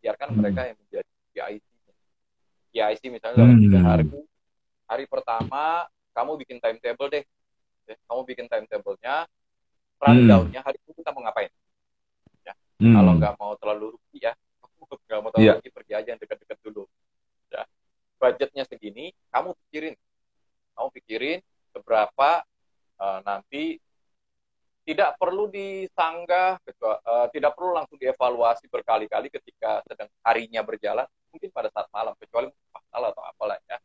[0.01, 0.39] biarkan hmm.
[0.41, 1.65] mereka yang menjadi PIC
[2.75, 3.89] PIC misalnya dalam tiga hmm.
[3.89, 4.05] hari
[4.85, 7.25] hari pertama kamu bikin timetable deh
[7.89, 9.29] ya, kamu bikin timetablenya
[10.01, 10.69] rundownnya hmm.
[10.69, 11.53] hari itu kita mau ngapain
[12.45, 12.95] ya hmm.
[12.97, 14.33] kalau nggak mau terlalu rugi ya
[15.09, 15.57] nggak mau terlalu yeah.
[15.61, 16.85] rugi pergi aja yang dekat-dekat dulu
[17.53, 17.63] ya
[18.21, 19.95] budgetnya segini kamu pikirin
[20.75, 21.39] kamu pikirin
[21.75, 22.31] seberapa
[22.99, 23.79] uh, nanti
[24.85, 31.73] tidak perlu disanggah, uh, tidak perlu langsung dievaluasi berkali-kali ketika sedang harinya berjalan, mungkin pada
[31.73, 33.81] saat malam, kecuali masalah atau apalah ya.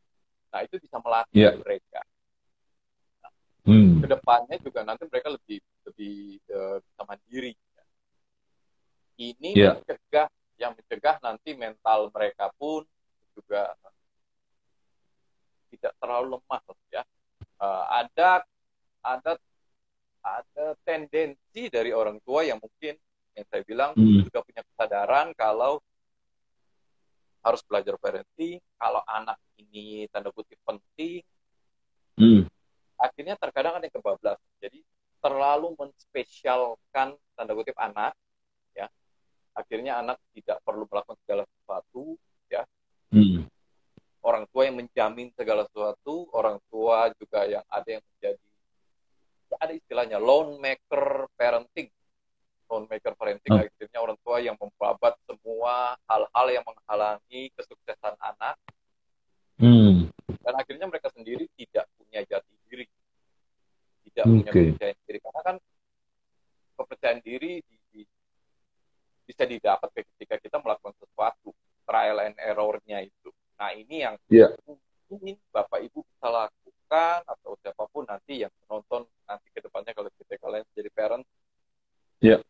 [0.52, 1.56] Nah itu bisa melatih yeah.
[1.56, 2.02] mereka.
[3.24, 3.32] Nah,
[3.64, 4.04] hmm.
[4.04, 6.16] Ke depannya juga nanti mereka lebih lebih
[6.52, 7.54] uh, bisa mandiri.
[7.56, 7.84] Ya.
[9.16, 9.74] Ini yeah.
[9.80, 10.28] mencegah,
[10.60, 12.84] yang mencegah nanti mental mereka pun
[13.40, 13.72] juga
[15.72, 17.04] tidak terlalu lemah, ya.
[17.56, 18.44] Uh, ada
[19.00, 19.40] ada
[20.38, 22.94] ada tendensi dari orang tua yang mungkin
[23.34, 24.28] yang saya bilang hmm.
[24.28, 25.80] juga punya kesadaran kalau
[27.39, 31.24] harus belajar parenting, kalau anak ini tanda kutip penting,
[32.20, 32.44] hmm.
[33.00, 34.39] akhirnya terkadang ada yang kebablas.
[34.60, 34.84] Jadi
[35.24, 38.12] terlalu menspesialkan tanda kutip anak,
[38.76, 38.92] ya,
[39.56, 42.20] akhirnya anak tidak perlu melakukan segala sesuatu,
[42.52, 42.68] ya.
[43.15, 43.48] Hmm.
[44.20, 48.49] Orang tua yang menjamin segala sesuatu, orang tua juga yang ada yang menjadi
[49.58, 51.90] ada istilahnya loan maker parenting
[52.70, 53.62] loan maker parenting oh.
[53.66, 58.56] akhirnya orang tua yang membabat semua hal-hal yang menghalangi kesuksesan anak
[59.58, 60.14] hmm.
[60.46, 62.86] dan akhirnya mereka sendiri tidak punya jati diri
[64.10, 64.34] tidak okay.
[64.38, 65.56] punya kepercayaan diri karena kan
[66.80, 68.02] kepercayaan diri di, di,
[69.26, 71.50] bisa didapat ketika kita melakukan sesuatu
[71.90, 74.54] trial and errornya itu nah ini yang yeah.
[75.10, 76.59] mungkin bapak ibu bisa lakukan
[76.97, 81.23] atau siapa pun nanti yang menonton nanti ke depannya kalau kita kalian jadi parent
[82.17, 82.41] yeah.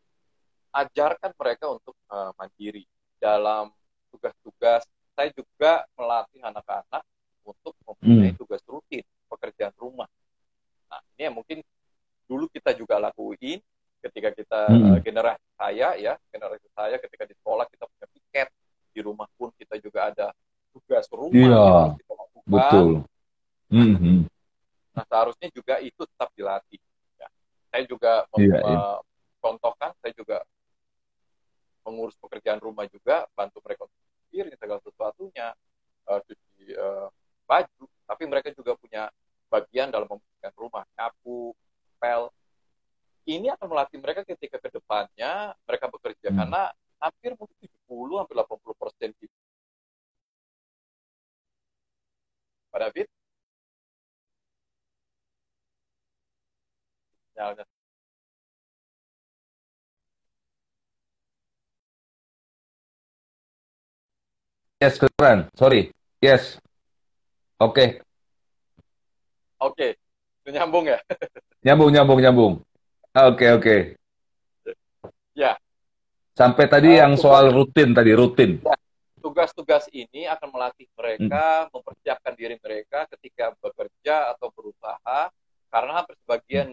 [0.72, 2.88] ajarkan mereka untuk uh, mandiri
[3.20, 3.68] dalam
[4.08, 7.04] tugas-tugas saya juga melatih anak-anak
[7.44, 8.40] untuk mempunyai hmm.
[8.40, 10.08] tugas rutin pekerjaan rumah
[10.88, 11.60] nah ini yang mungkin
[12.24, 13.60] dulu kita juga lakuin
[14.00, 14.96] ketika kita hmm.
[14.96, 18.48] uh, generasi saya ya generasi saya ketika di sekolah kita punya tiket
[18.90, 20.26] di rumah pun kita juga ada
[20.72, 21.92] tugas rumah yeah.
[21.92, 22.88] yang kita lakukan betul
[23.70, 24.18] mm -hmm.
[24.94, 26.80] Nah, seharusnya juga itu tetap dilatih.
[27.16, 27.28] Ya.
[27.70, 28.98] Saya juga yeah, yeah.
[29.38, 30.42] contohkan, saya juga
[31.86, 35.48] mengurus pekerjaan rumah juga, bantu mereka untuk piring segala sesuatunya,
[36.10, 37.08] uh, cuci uh,
[37.48, 39.08] baju, tapi mereka juga punya
[39.50, 41.54] bagian dalam membersihkan rumah, nyapu,
[41.98, 42.30] pel.
[43.26, 46.38] Ini akan melatih mereka ketika ke depannya mereka bekerja hmm.
[46.40, 46.62] karena
[46.98, 47.56] hampir mungkin
[47.86, 49.10] 70 hampir 80 persen
[52.70, 53.06] Pak David
[57.40, 57.64] sinyalnya.
[64.80, 65.48] Yes, keren.
[65.56, 65.92] Sorry.
[66.20, 66.60] Yes.
[67.56, 67.72] Oke.
[67.72, 67.88] Okay.
[69.60, 69.88] Oke.
[70.44, 70.52] Okay.
[70.52, 70.98] Nyambung ya?
[71.64, 72.54] nyambung, nyambung, nyambung.
[73.12, 73.60] Oke, okay, oke.
[73.60, 73.80] Okay.
[75.36, 75.56] Ya.
[76.32, 78.50] Sampai tadi uh, yang tugas, soal rutin tadi, rutin.
[78.64, 78.76] Ya.
[79.20, 81.76] Tugas-tugas ini akan melatih mereka, hmm.
[81.76, 85.28] mempersiapkan diri mereka ketika bekerja atau berusaha,
[85.68, 86.72] karena hampir sebagian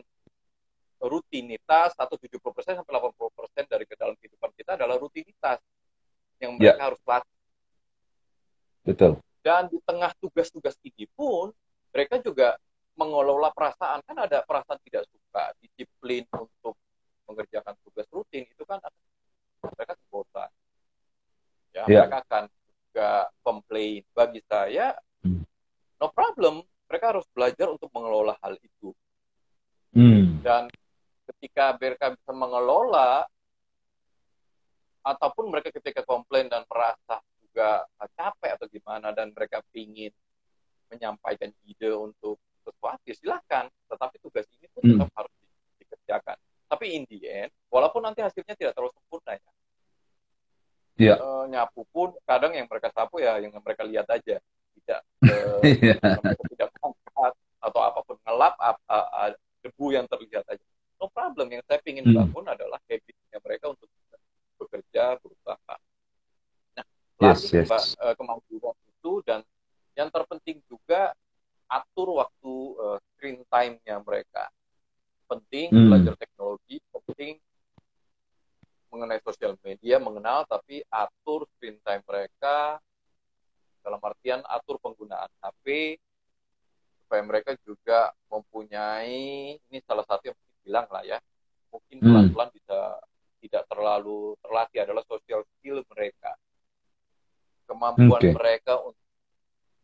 [0.97, 2.41] rutinitas atau 70%
[2.81, 5.61] sampai 80% dari ke dalam kehidupan kita adalah rutinitas
[6.41, 6.73] yang ya.
[6.73, 6.85] mereka yeah.
[6.89, 7.37] harus latih.
[8.87, 9.11] Betul.
[9.45, 11.53] Dan di tengah tugas-tugas ini pun
[11.93, 12.57] mereka juga
[12.97, 16.73] mengelola perasaan kan ada perasaan tidak suka, disiplin untuk
[17.29, 18.81] mengerjakan tugas rutin itu kan
[19.61, 20.49] mereka bosan.
[21.75, 22.07] Ya, yeah.
[22.09, 23.09] mereka akan juga
[23.45, 24.01] komplain.
[24.17, 25.45] Bagi saya hmm.
[26.01, 28.89] no problem, mereka harus belajar untuk mengelola hal itu.
[29.93, 30.41] Hmm.
[30.41, 30.71] Dan
[31.37, 33.29] ketika mereka bisa mengelola
[35.05, 37.85] ataupun mereka ketika komplain dan merasa juga
[38.17, 40.09] capek atau gimana dan mereka ingin
[40.89, 45.17] menyampaikan ide untuk sesuatu ya silahkan tetapi tugas ini pun tetap hmm.
[45.17, 45.47] harus di,
[45.85, 49.51] dikerjakan tapi in the end walaupun nanti hasilnya tidak terlalu sempurna ya
[50.99, 51.17] yeah.
[51.21, 54.41] e, nyapu pun kadang yang mereka sapu ya yang mereka lihat aja
[54.75, 55.33] tidak e,
[55.79, 56.19] yeah.
[56.51, 59.21] tidak angkat atau apa pun ngelap ap, a, a,
[59.63, 62.15] debu yang terlihat aja no problem yang saya ingin hmm.
[62.15, 63.89] bangun adalah habitnya mereka untuk
[64.57, 65.75] bekerja berusaha
[66.73, 66.85] nah
[67.21, 67.95] yes, yes.
[67.97, 69.45] Uh, kemampuan itu dan
[69.97, 71.17] yang terpenting juga
[71.67, 74.47] atur waktu uh, screen time time-nya mereka.
[75.27, 75.87] Penting hmm.
[75.91, 77.35] belajar teknologi, penting
[78.87, 82.79] mengenai sosial media, mengenal, tapi atur screen time mereka,
[83.83, 85.99] dalam artian atur penggunaan HP,
[87.03, 91.17] supaya mereka juga mempunyai, ini salah satu yang bilang lah ya,
[91.71, 92.05] mungkin hmm.
[92.11, 92.79] pelan-pelan bisa
[93.39, 96.35] tidak terlalu terlatih adalah social skill mereka.
[97.63, 98.35] Kemampuan okay.
[98.35, 99.07] mereka untuk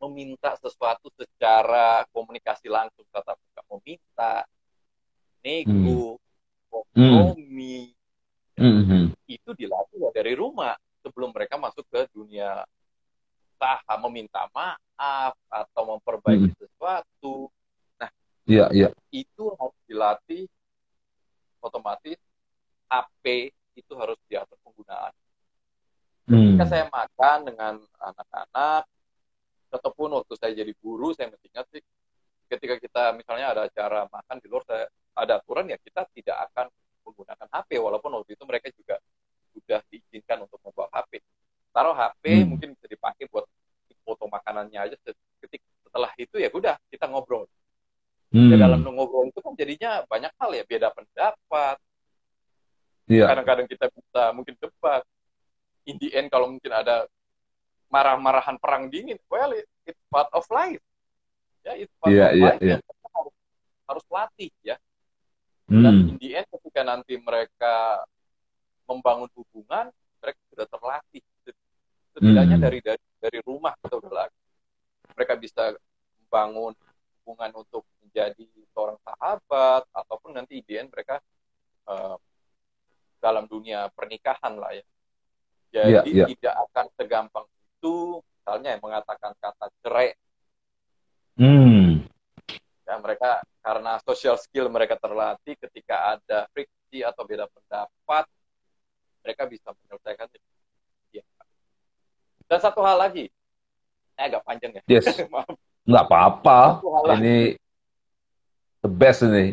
[0.03, 4.33] meminta sesuatu secara komunikasi langsung tatap muka meminta
[5.43, 6.19] nego hmm.
[6.67, 7.95] kompromi
[8.59, 8.83] hmm.
[8.83, 9.05] hmm.
[9.27, 12.63] itu dilakukan dari rumah sebelum mereka masuk ke dunia
[13.55, 16.59] usaha meminta maaf atau memperbaiki hmm.
[16.59, 17.47] sesuatu
[17.95, 18.11] nah
[18.43, 18.91] ya, ya.
[19.11, 20.43] itu harus dilatih
[21.63, 22.19] otomatis
[22.91, 25.13] HP itu harus diatur penggunaan
[26.53, 26.73] ketika hmm.
[26.77, 28.83] saya makan dengan anak-anak
[29.73, 31.81] ataupun waktu saya jadi guru saya mesti ingat sih
[32.45, 34.85] ketika kita misalnya ada acara makan di luar saya
[35.17, 36.69] ada aturan ya kita tidak akan
[37.09, 39.01] menggunakan HP walaupun waktu itu mereka juga
[39.57, 41.25] sudah diizinkan untuk membawa HP
[41.73, 42.45] taruh HP hmm.
[42.45, 43.49] mungkin bisa dipakai buat
[44.05, 44.95] foto makanannya aja
[45.41, 47.49] ketika setelah itu ya udah kita ngobrol
[48.29, 48.53] hmm.
[48.53, 51.81] ya dalam ngobrol itu kan jadinya banyak hal ya beda pendapat
[53.09, 53.25] yeah.
[53.25, 54.53] kadang-kadang kita bisa mungkin
[55.87, 57.07] in the end kalau mungkin ada
[57.93, 59.21] marah-marahan perang dingin.
[59.29, 60.81] Well, it, it's part of life.
[61.63, 62.71] Ya, it's part yeah, of yeah, life yeah.
[62.77, 62.81] yang
[63.13, 63.35] harus,
[63.85, 64.75] harus latih ya.
[65.69, 65.83] Hmm.
[65.85, 68.03] Dan in the end ketika nanti mereka
[68.89, 71.23] membangun hubungan, mereka sudah terlatih.
[72.13, 72.65] Setidaknya hmm.
[72.65, 74.39] dari dari dari rumah kita udah lagi.
[75.13, 75.73] Mereka bisa
[76.25, 76.73] membangun
[77.23, 81.21] hubungan untuk menjadi seorang sahabat ataupun nanti in the end mereka
[81.87, 82.17] uh,
[83.23, 84.83] dalam dunia pernikahan lah ya.
[85.83, 86.27] Jadi yeah, yeah.
[86.31, 90.15] tidak akan segampang itu misalnya yang mengatakan kata cerai.
[91.35, 92.07] Hmm.
[92.83, 98.23] Ya, mereka karena social skill mereka terlatih ketika ada friksi atau beda pendapat,
[99.23, 100.49] mereka bisa menyelesaikan itu.
[101.19, 101.23] Ya.
[102.47, 103.27] Dan satu hal lagi,
[104.15, 104.81] ini agak panjang ya.
[104.87, 105.07] Yes.
[105.89, 106.79] Nggak apa-apa.
[107.19, 107.59] Ini
[108.79, 109.51] the best ini.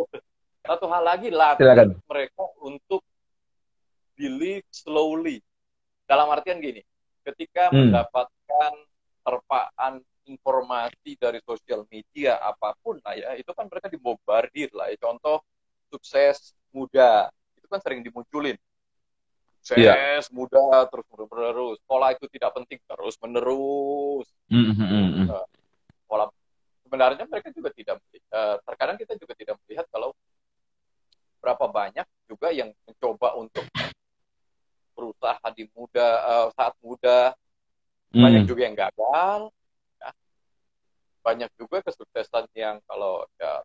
[0.66, 3.02] satu hal lagi latih mereka untuk
[4.18, 5.38] believe slowly.
[6.06, 6.82] Dalam artian gini,
[7.26, 7.92] ketika hmm.
[7.92, 8.72] mendapatkan
[9.20, 14.98] terpaan informasi dari sosial media apa pun lah ya itu kan mereka dibombardir lah ya
[14.98, 15.44] contoh
[15.86, 18.58] sukses muda itu kan sering dimunculin
[19.62, 20.34] sukses yeah.
[20.34, 25.30] muda terus menerus sekolah itu tidak penting terus menerus mm -hmm.
[25.30, 25.46] uh,
[26.10, 26.26] pola
[26.86, 27.98] sebenarnya mereka juga tidak
[28.30, 30.14] uh, terkadang kita juga tidak melihat kalau
[31.42, 33.66] berapa banyak juga yang mencoba untuk
[34.94, 37.34] berusaha di muda uh, saat muda
[38.16, 38.24] hmm.
[38.24, 39.40] banyak juga yang gagal
[40.00, 40.10] ya.
[41.20, 43.60] banyak juga kesuksesan yang kalau ya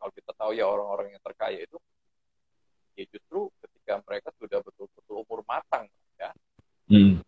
[0.00, 1.76] kalau kita tahu ya orang-orang yang terkaya itu
[2.96, 5.84] ya justru ketika mereka sudah betul-betul umur matang
[6.16, 6.30] ya
[6.88, 7.20] hmm.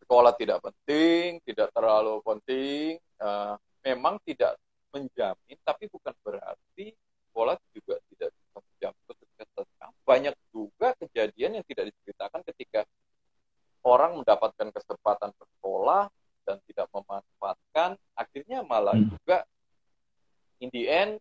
[0.00, 4.56] sekolah tidak penting tidak terlalu penting uh, memang tidak
[4.92, 6.94] menjamin tapi bukan berarti
[7.32, 9.66] sekolah juga tidak bisa menjamin kesuksesan
[10.04, 12.80] banyak juga kejadian yang tidak diceritakan ketika
[13.82, 16.06] orang mendapatkan kesempatan bersekolah
[16.42, 19.10] dan tidak memanfaatkan, akhirnya malah hmm.
[19.10, 19.46] juga
[20.62, 21.12] in the end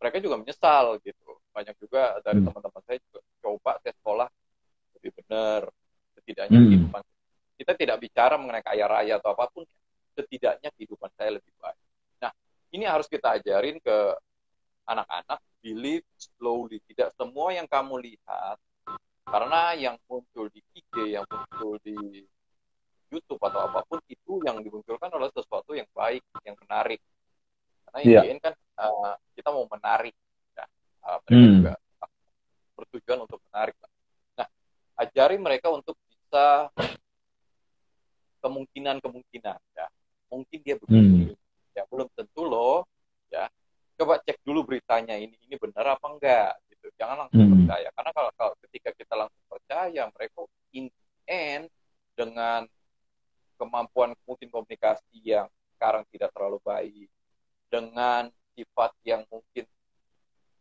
[0.00, 1.36] mereka juga menyesal gitu.
[1.52, 2.46] Banyak juga dari hmm.
[2.48, 4.28] teman-teman saya juga coba tes sekolah
[4.96, 5.68] lebih benar,
[6.16, 6.68] setidaknya hmm.
[6.68, 7.02] kehidupan
[7.60, 9.68] kita tidak bicara mengenai kaya raya atau apa pun,
[10.16, 11.76] setidaknya kehidupan saya lebih baik.
[12.24, 12.32] Nah,
[12.72, 14.16] ini harus kita ajarin ke
[14.88, 16.80] anak-anak believe slowly.
[16.88, 18.56] Tidak semua yang kamu lihat,
[19.30, 21.94] karena yang muncul di IG, yang muncul di
[23.10, 26.98] YouTube atau apa pun itu yang dimunculkan adalah sesuatu yang baik, yang menarik.
[27.86, 28.22] Karena yeah.
[28.26, 30.14] ini kan uh, kita mau menarik,
[30.54, 30.66] ya.
[31.06, 31.54] uh, mereka hmm.
[31.58, 31.74] juga
[32.74, 33.74] bertujuan untuk menarik.
[34.34, 34.48] Nah,
[34.98, 36.70] ajari mereka untuk bisa
[38.42, 39.86] kemungkinan-kemungkinan, ya.
[40.30, 41.74] Mungkin dia begini, hmm.
[41.74, 42.86] ya belum tentu loh,
[43.30, 43.50] ya
[44.00, 46.56] coba cek dulu beritanya ini ini benar apa enggak
[47.00, 47.52] jangan langsung hmm.
[47.64, 50.40] percaya karena kalau, kalau ketika kita langsung percaya mereka
[50.76, 50.86] in
[51.24, 51.64] end
[52.12, 52.68] dengan
[53.56, 57.08] kemampuan mungkin komunikasi yang sekarang tidak terlalu baik
[57.72, 59.64] dengan sifat yang mungkin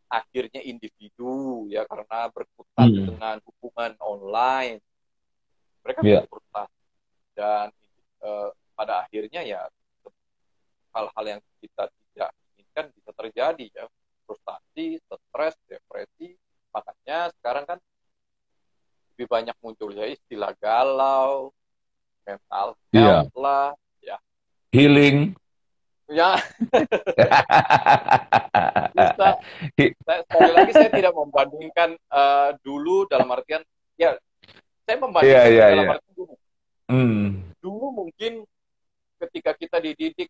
[0.08, 3.04] akhirnya individu ya karena berkutat hmm.
[3.12, 4.80] dengan hubungan online
[5.84, 6.24] mereka yeah.
[6.24, 6.80] frustasi
[7.36, 7.68] dan
[8.24, 8.50] uh,
[8.80, 9.68] pada akhirnya ya
[10.96, 12.32] hal-hal yang kita tidak
[12.72, 13.86] kan bisa terjadi ya
[14.30, 16.38] frustasi, stres, depresi.
[16.70, 17.82] Makanya sekarang kan
[19.18, 21.50] lebih banyak muncul ya istilah galau,
[22.30, 23.26] mental iya.
[23.26, 23.42] health yeah.
[23.42, 23.68] lah,
[24.06, 24.18] ya.
[24.70, 25.34] Healing.
[26.06, 26.38] Ya.
[28.94, 29.28] Bisa.
[30.06, 33.66] Saya, sekali lagi saya tidak membandingkan uh, dulu dalam artian
[33.98, 34.14] ya
[34.86, 35.94] saya membandingkan yeah, yeah, dalam yeah.
[35.98, 36.34] artian dulu.
[36.90, 37.26] Mm.
[37.62, 38.34] Dulu mungkin
[39.22, 40.30] ketika kita dididik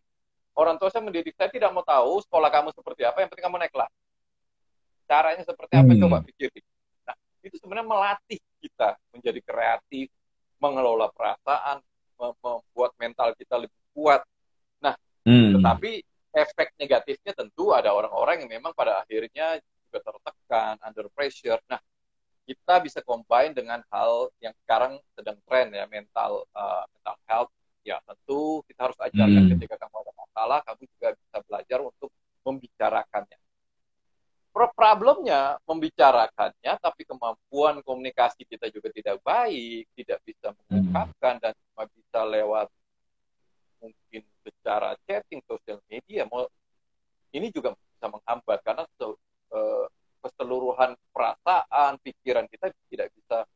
[0.52, 3.58] orang tua saya mendidik saya tidak mau tahu sekolah kamu seperti apa, yang penting kamu
[3.58, 3.92] naik kelas.
[5.10, 6.00] Caranya seperti apa mm.
[6.06, 6.64] coba pikirin.
[7.02, 10.06] Nah, itu sebenarnya melatih kita menjadi kreatif,
[10.62, 11.82] mengelola perasaan,
[12.14, 14.22] membuat mental kita lebih kuat
[15.24, 15.60] Hmm.
[15.60, 15.90] Tetapi
[16.32, 21.60] efek negatifnya tentu ada orang-orang yang memang pada akhirnya juga tertekan, under pressure.
[21.68, 21.80] Nah,
[22.46, 27.52] kita bisa combine dengan hal yang sekarang sedang tren ya, mental uh, mental health.
[27.80, 29.52] Ya, tentu kita harus ajarkan hmm.
[29.56, 32.10] ketika kamu ada masalah, kamu juga bisa belajar untuk
[32.44, 33.38] membicarakannya.
[34.50, 40.58] Problemnya membicarakannya, tapi kemampuan komunikasi kita juga tidak baik, tidak bisa hmm.
[40.68, 42.68] mengungkapkan dan cuma bisa lewat
[43.80, 46.28] mungkin secara chatting sosial media
[47.32, 49.86] ini juga bisa menghambat karena uh,
[50.20, 53.48] keseluruhan perasaan pikiran kita tidak bisa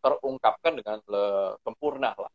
[0.00, 0.98] terungkapkan dengan
[1.64, 2.32] sempurna lah.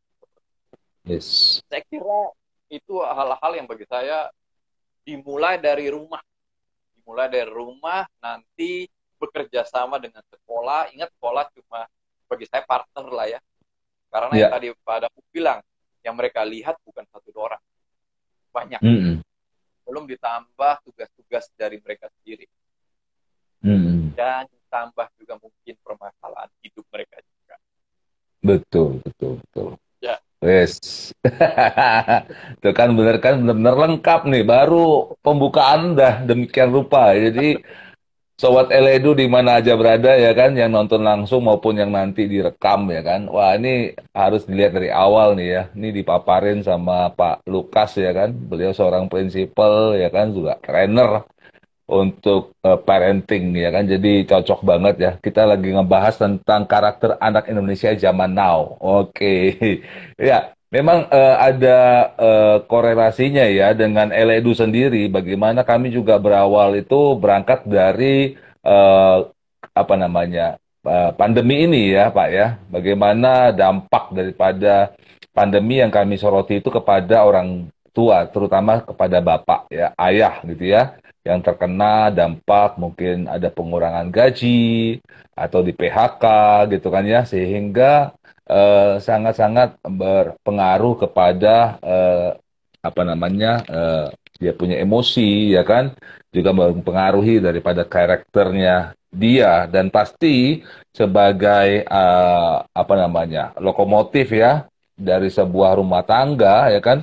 [1.06, 1.62] Yes.
[1.70, 2.34] Saya kira
[2.74, 4.34] itu hal-hal yang bagi saya
[5.06, 6.22] dimulai dari rumah,
[6.98, 8.90] dimulai dari rumah nanti
[9.22, 10.90] bekerja sama dengan sekolah.
[10.98, 11.86] Ingat sekolah cuma
[12.26, 13.40] bagi saya partner lah ya,
[14.10, 14.42] karena yeah.
[14.50, 15.60] yang tadi pada bilang
[16.02, 17.62] yang mereka lihat bukan satu orang,
[18.50, 18.82] banyak.
[18.82, 19.16] Mm -hmm.
[19.86, 22.50] Belum ditambah tugas-tugas dari mereka sendiri.
[23.62, 23.98] Mm -hmm.
[24.18, 27.56] Dan ditambah juga mungkin permasalahan hidup mereka juga.
[28.42, 29.78] Betul, betul, betul.
[30.46, 30.78] Yes.
[32.60, 34.44] Itu kan benar kan benar-benar lengkap nih.
[34.46, 37.14] Baru pembukaan dah demikian rupa.
[37.18, 37.58] Jadi
[38.36, 42.84] Sobat Eledu di mana aja berada ya kan, yang nonton langsung maupun yang nanti direkam
[42.92, 43.22] ya kan.
[43.32, 45.64] Wah ini harus dilihat dari awal nih ya.
[45.72, 48.36] Ini dipaparin sama Pak Lukas ya kan.
[48.36, 51.24] Beliau seorang prinsipal ya kan, juga trainer
[51.86, 53.86] untuk uh, parenting ya kan.
[53.86, 55.12] Jadi cocok banget ya.
[55.22, 58.78] Kita lagi ngebahas tentang karakter anak Indonesia zaman now.
[58.82, 59.56] Oke.
[59.58, 59.82] Okay.
[60.30, 61.78] ya, Memang uh, ada
[62.20, 65.08] uh, korelasinya ya dengan Eledu sendiri.
[65.08, 69.30] Bagaimana kami juga berawal itu berangkat dari uh,
[69.72, 72.60] apa namanya uh, pandemi ini ya Pak ya.
[72.68, 74.92] Bagaimana dampak daripada
[75.32, 81.00] pandemi yang kami soroti itu kepada orang tua, terutama kepada bapak ya, ayah gitu ya,
[81.26, 85.02] yang terkena dampak mungkin ada pengurangan gaji
[85.34, 86.24] atau di PHK
[86.72, 88.14] gitu kan ya, sehingga
[88.46, 92.38] Eh, sangat-sangat uh, berpengaruh kepada uh,
[92.86, 94.06] apa namanya uh,
[94.38, 95.98] dia punya emosi ya kan?
[96.30, 99.66] Juga mempengaruhi daripada karakternya dia.
[99.66, 100.62] Dan pasti
[100.94, 107.02] sebagai uh, apa namanya lokomotif ya dari sebuah rumah tangga ya kan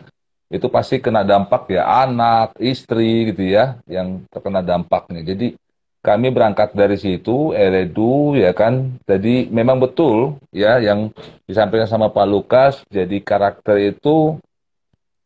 [0.53, 5.57] itu pasti kena dampak ya anak istri gitu ya yang terkena dampaknya jadi
[6.03, 8.99] kami berangkat dari situ, Eredu ya kan.
[9.07, 11.15] Jadi memang betul ya yang
[11.47, 12.83] disampaikan sama Pak Lukas.
[12.91, 14.37] Jadi karakter itu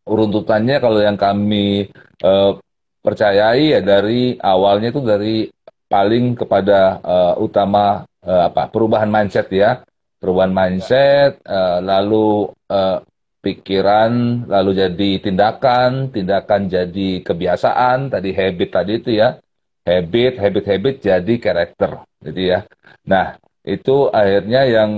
[0.04, 1.88] runtutannya kalau yang kami
[2.20, 2.60] uh,
[3.00, 5.48] percayai ya dari awalnya itu dari
[5.88, 9.80] paling kepada uh, utama uh, apa perubahan mindset ya,
[10.20, 13.00] perubahan mindset, uh, lalu uh,
[13.46, 19.38] pikiran, lalu jadi tindakan, tindakan jadi kebiasaan, tadi habit tadi itu ya
[19.86, 22.66] habit, habit-habit jadi karakter, gitu ya.
[23.06, 24.90] Nah, itu akhirnya yang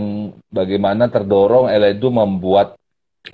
[0.48, 2.80] bagaimana terdorong Eledu membuat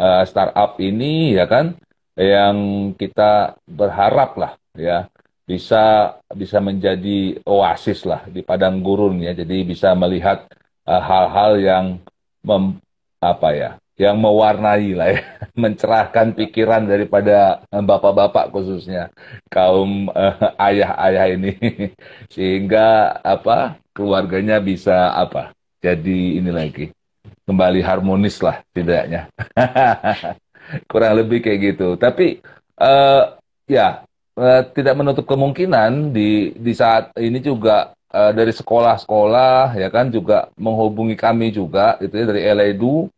[0.03, 1.79] uh, startup ini, ya kan,
[2.18, 5.07] yang kita berharap lah, ya,
[5.46, 9.37] bisa bisa menjadi oasis lah di padang gurun ya.
[9.37, 10.48] Jadi bisa melihat
[10.88, 11.87] eh, hal-hal uh, yang
[12.40, 12.81] mem,
[13.20, 15.23] apa ya, yang mewarnai lah ya,
[15.62, 19.10] mencerahkan pikiran daripada bapak-bapak khususnya.
[19.50, 21.52] Kaum ayah ayah-ayah ini.
[22.35, 26.87] Sehingga apa keluarganya bisa apa jadi ini lagi.
[27.44, 29.29] Kembali harmonis lah tidaknya
[30.90, 32.00] kurang lebih kayak gitu.
[32.00, 32.40] Tapi
[32.81, 33.37] uh,
[33.69, 34.00] ya
[34.38, 40.48] uh, tidak menutup kemungkinan di di saat ini juga uh, dari sekolah-sekolah ya kan juga
[40.56, 43.12] menghubungi kami juga itu ya dari Eledu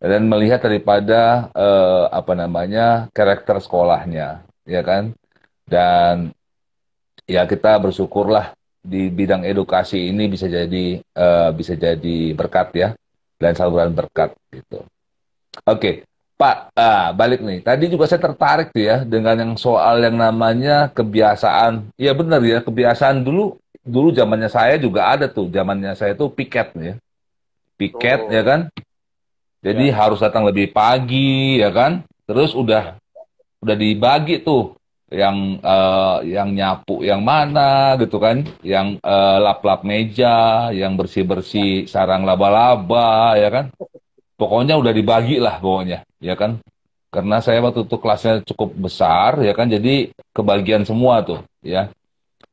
[0.00, 5.12] dan melihat daripada uh, apa namanya karakter sekolahnya ya kan?
[5.68, 6.34] Dan
[7.28, 12.88] ya kita bersyukurlah di bidang edukasi ini bisa jadi uh, bisa jadi berkat ya.
[13.40, 14.84] Dan saluran berkat gitu.
[15.64, 16.04] Oke
[16.40, 17.60] Pak ah, balik nih.
[17.60, 21.92] Tadi juga saya tertarik tuh ya dengan yang soal yang namanya kebiasaan.
[22.00, 22.64] Ya benar ya.
[22.64, 25.52] Kebiasaan dulu dulu zamannya saya juga ada tuh.
[25.52, 26.96] Zamannya saya tuh piket ya.
[27.76, 28.32] Piket oh.
[28.32, 28.72] ya kan
[29.60, 29.96] jadi ya.
[29.96, 32.04] harus datang lebih pagi, ya kan?
[32.24, 32.96] Terus udah
[33.60, 34.72] udah dibagi tuh
[35.12, 42.24] yang uh, yang nyapu yang mana gitu kan, yang uh, lap-lap meja, yang bersih-bersih sarang
[42.24, 43.68] laba-laba ya kan.
[44.40, 46.62] Pokoknya udah dibagi lah pokoknya, ya kan.
[47.10, 51.92] Karena saya waktu itu kelasnya cukup besar ya kan, jadi kebagian semua tuh ya.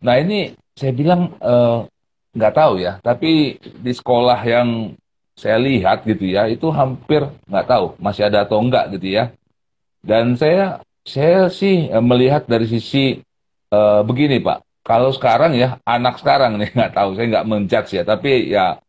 [0.04, 1.88] Nah ini saya bilang uh,
[2.36, 4.98] nggak tahu ya, tapi di sekolah yang
[5.38, 9.30] saya lihat gitu ya, itu hampir nggak tahu masih ada atau enggak gitu ya.
[10.02, 13.22] Dan saya saya sih eh, melihat dari sisi
[13.72, 18.04] uh, begini Pak, kalau sekarang ya anak sekarang nih nggak tahu, saya nggak menjudge ya,
[18.04, 18.82] tapi ya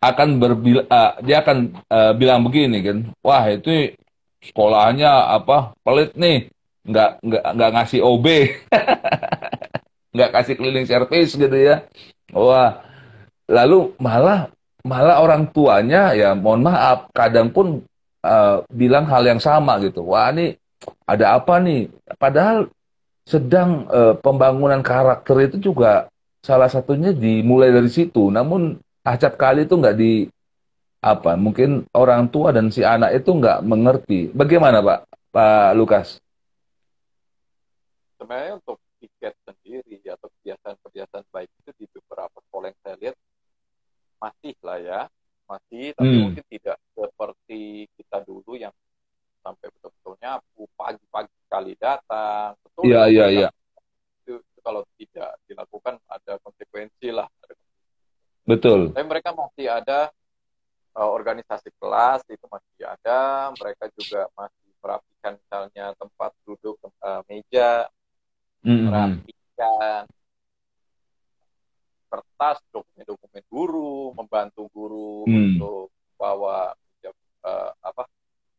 [0.00, 1.58] akan berbil uh, dia akan
[1.88, 3.96] uh, bilang begini kan, wah itu
[4.44, 6.52] sekolahnya apa pelit nih,
[6.84, 8.26] nggak nggak nggak ngasih OB,
[10.14, 11.88] nggak kasih keliling servis gitu ya,
[12.36, 12.84] wah
[13.48, 14.52] lalu malah
[14.86, 17.84] malah orang tuanya ya mohon maaf kadang pun
[18.24, 20.56] uh, bilang hal yang sama gitu, wah ini
[21.04, 21.88] ada apa nih?
[22.16, 22.68] Padahal
[23.28, 26.08] sedang uh, pembangunan karakter itu juga
[26.40, 28.32] salah satunya dimulai dari situ.
[28.32, 30.26] Namun acap kali itu nggak di
[31.04, 31.36] apa?
[31.36, 34.32] Mungkin orang tua dan si anak itu nggak mengerti.
[34.32, 34.98] Bagaimana Pak
[35.32, 36.20] Pak Lukas?
[38.20, 43.16] Sebenarnya untuk tiket sendiri atau kebiasaan-kebiasaan baik itu di beberapa sekolah yang saya lihat
[44.20, 45.00] masih lah ya
[45.48, 46.22] masih tapi hmm.
[46.28, 48.70] mungkin tidak seperti kita dulu yang
[49.40, 53.48] sampai betul-betul nyapu pagi-pagi sekali datang betul iya iya iya
[54.22, 57.26] itu, itu kalau tidak dilakukan ada konsekuensi lah
[58.44, 60.12] betul tapi mereka masih ada
[60.94, 67.88] uh, organisasi kelas itu masih ada mereka juga masih merapikan misalnya tempat duduk uh, meja
[68.64, 68.86] mm-hmm.
[68.86, 69.29] merapikan
[73.50, 75.34] guru membantu guru mm.
[75.34, 76.70] untuk bawa
[77.44, 78.08] uh, apa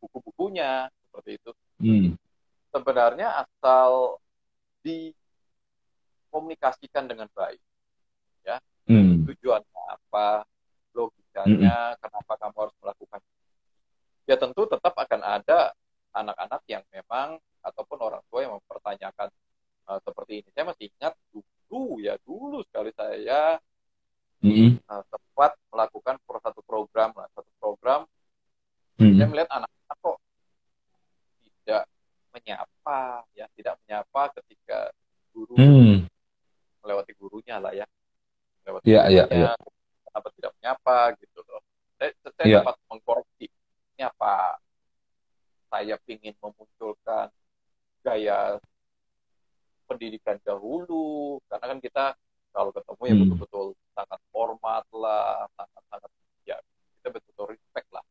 [0.01, 1.51] buku-bukunya seperti itu.
[1.81, 2.15] Hmm.
[2.71, 4.17] Sebenarnya asal
[4.81, 7.59] dikomunikasikan dengan baik,
[8.47, 9.27] ya hmm.
[9.27, 10.47] tujuannya apa,
[10.95, 11.99] logikanya, hmm.
[11.99, 13.19] kenapa kamu harus melakukan.
[14.29, 15.73] Ya tentu tetap akan ada
[16.15, 19.29] anak-anak yang memang ataupun orang tua yang mempertanyakan
[19.91, 20.49] uh, seperti ini.
[20.55, 23.59] Saya masih ingat dulu ya dulu sekali saya
[24.39, 24.87] mm-hmm.
[24.87, 28.07] uh, sempat melakukan satu program, satu program.
[29.02, 29.18] Mm-hmm.
[29.18, 30.18] Saya melihat anak kok
[31.62, 31.84] tidak
[32.32, 32.99] menyapa
[33.36, 34.80] ya tidak menyapa ketika
[35.36, 36.08] guru hmm.
[36.80, 37.86] melewati gurunya lah ya
[38.64, 39.56] melewati iya, gurunya yeah.
[40.08, 41.62] kenapa tidak menyapa gitu loh
[41.99, 42.64] saya, saya yeah.
[42.64, 43.45] dapat mengkoreksi
[43.97, 44.36] ini apa
[45.72, 47.28] saya ingin memunculkan
[48.02, 48.60] gaya
[49.88, 52.06] pendidikan dahulu karena kan kita
[52.52, 53.22] kalau ketemu ya hmm.
[53.28, 56.12] betul-betul sangat format lah sangat sangat
[56.47, 56.58] ya
[56.99, 58.04] kita betul-betul respect lah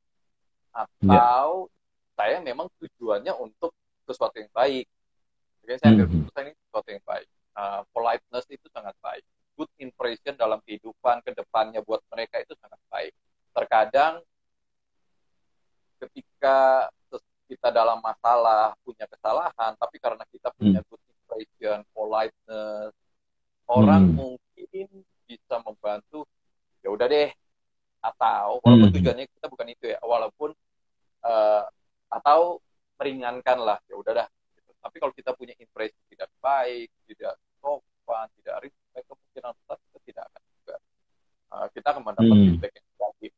[0.71, 0.87] Iya.
[0.87, 2.15] atau yeah.
[2.15, 3.75] saya memang tujuannya untuk
[4.07, 4.87] sesuatu yang baik.
[5.67, 6.43] Jadi saya ambil mm -hmm.
[6.47, 7.29] ini sesuatu yang baik.
[7.55, 9.25] Uh, politeness itu sangat baik.
[9.59, 13.13] Good impression dalam kehidupan ke depannya buat mereka itu sangat baik.
[13.53, 14.25] Terkadang
[16.01, 16.89] ketika
[17.51, 20.87] kita dalam masalah punya kesalahan, tapi karena kita punya mm.
[20.87, 22.95] good impression, politeness,
[23.67, 24.17] orang mm.
[24.17, 24.89] mungkin
[25.27, 26.25] bisa membantu.
[26.81, 27.29] Ya udah deh,
[28.01, 28.97] atau walaupun hmm.
[28.97, 30.51] tujuannya kita bukan itu ya walaupun
[31.25, 31.65] uh,
[32.09, 32.59] atau
[32.97, 34.73] meringankan lah ya udah dah gitu.
[34.81, 40.25] tapi kalau kita punya impresi tidak baik tidak sopan tidak respect kemungkinan besar kita tidak
[40.33, 40.77] akan juga
[41.53, 42.45] uh, kita akan mendapat hmm.
[42.49, 43.33] feedback yang negatif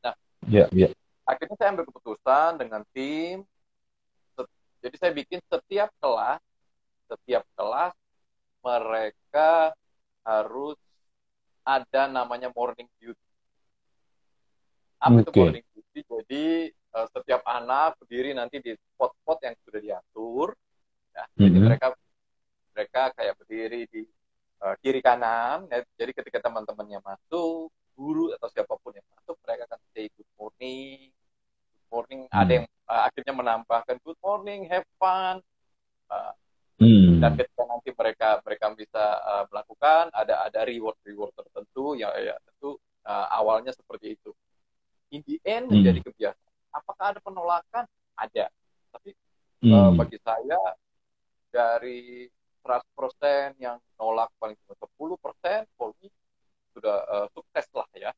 [0.00, 0.14] nah
[0.48, 0.90] yeah, yeah.
[1.28, 3.44] akhirnya saya ambil keputusan dengan tim
[4.80, 6.40] jadi saya bikin setiap kelas
[7.08, 7.94] setiap kelas
[8.60, 9.72] mereka
[10.26, 10.76] harus
[11.64, 13.30] ada namanya morning duty
[15.00, 15.32] apa okay.
[15.32, 16.00] itu morning duty?
[16.04, 16.46] Jadi
[16.92, 20.48] uh, setiap anak berdiri nanti di spot-spot yang sudah diatur.
[21.16, 21.24] Ya.
[21.24, 21.40] Mm-hmm.
[21.40, 21.86] Jadi mereka
[22.70, 24.02] mereka kayak berdiri di
[24.60, 25.64] uh, kiri kanan.
[25.72, 25.80] Ya.
[25.96, 31.08] Jadi ketika teman-temannya masuk, guru atau siapa pun yang masuk, mereka akan say good morning.
[31.08, 32.20] Good morning.
[32.28, 32.40] Mm-hmm.
[32.44, 35.38] Ada yang uh, akhirnya menambahkan good morning, have fun.
[36.10, 36.34] Uh,
[36.80, 37.20] Hmm.
[37.20, 42.32] Dan ketika nanti mereka mereka bisa uh, melakukan ada ada reward reward tertentu ya ya
[42.40, 44.32] tentu uh, awalnya seperti itu
[45.12, 45.76] in the end hmm.
[45.76, 46.52] menjadi kebiasaan.
[46.72, 47.84] Apakah ada penolakan?
[48.16, 48.48] Ada.
[48.96, 49.12] Tapi
[49.60, 49.72] hmm.
[49.76, 50.60] uh, bagi saya
[51.52, 52.24] dari
[52.64, 56.08] 100% yang nolak paling cuma 10% Polri
[56.72, 58.10] sudah uh, sukses lah ya.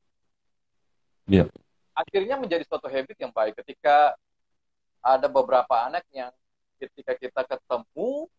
[1.27, 1.51] Yeah.
[1.99, 4.15] Akhirnya menjadi suatu habit yang baik ketika
[5.03, 6.31] ada beberapa anak yang
[6.79, 8.31] ketika kita ketemu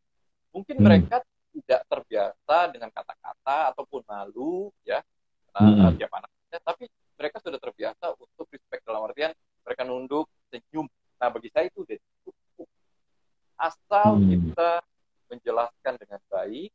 [0.56, 0.86] mungkin hmm.
[0.86, 1.18] mereka
[1.54, 5.04] tidak terbiasa dengan kata-kata ataupun malu ya
[5.54, 5.98] karena hmm.
[6.02, 6.84] tiap anaknya tapi
[7.14, 10.90] mereka sudah terbiasa untuk respect dalam artian mereka nunduk senyum
[11.22, 12.68] nah bagi saya itu udah cukup
[13.60, 14.28] as asal hmm.
[14.28, 14.70] kita
[15.32, 16.72] menjelaskan dengan baik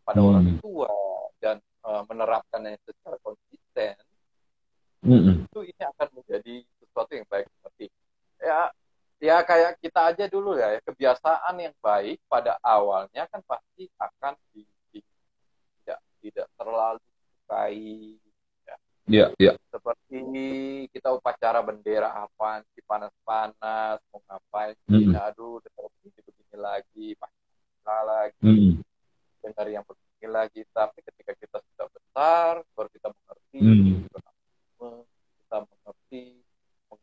[0.00, 0.28] kepada hmm.
[0.28, 0.92] orang tua
[1.40, 1.56] dan
[1.86, 3.94] uh, menerapkannya secara konsisten,
[5.04, 5.46] hmm.
[5.46, 7.86] itu ini akan menjadi sesuatu yang baik seperti
[8.40, 8.60] ya
[9.16, 14.62] ya kayak kita aja dulu ya kebiasaan yang baik pada awalnya kan pasti akan di,
[14.92, 15.00] di,
[15.82, 18.20] tidak tidak terlalu sukai
[19.06, 19.54] Iya, iya.
[19.70, 20.18] Seperti
[20.90, 25.26] kita upacara bendera apa, di panas-panas, mau ngapain, mm -hmm.
[25.30, 28.72] aduh, begini-begini lagi, panas lagi, mm -hmm.
[29.46, 30.60] dengar yang begini lagi.
[30.74, 33.98] Tapi ketika kita sudah besar, baru kita mengerti, mm -hmm.
[35.38, 36.22] kita mengerti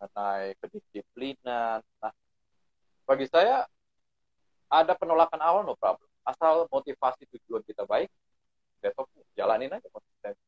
[0.03, 1.79] mengenai kedisiplinan.
[2.03, 2.13] Nah,
[3.07, 3.63] bagi saya
[4.67, 6.03] ada penolakan awal no problem.
[6.27, 8.11] Asal motivasi tujuan kita baik,
[8.83, 10.43] besok jalanin aja konsistensi.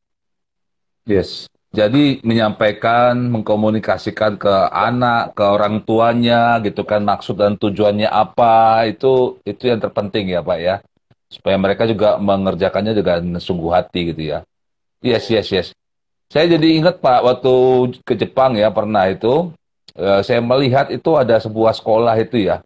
[1.08, 1.48] Yes.
[1.76, 9.44] Jadi menyampaikan, mengkomunikasikan ke anak, ke orang tuanya, gitu kan maksud dan tujuannya apa itu
[9.44, 10.80] itu yang terpenting ya Pak ya,
[11.28, 14.40] supaya mereka juga mengerjakannya dengan sungguh hati gitu ya.
[15.04, 15.68] Yes yes yes.
[16.30, 17.56] Saya jadi ingat Pak waktu
[18.02, 19.54] ke Jepang ya pernah itu,
[19.96, 22.66] uh, saya melihat itu ada sebuah sekolah itu ya.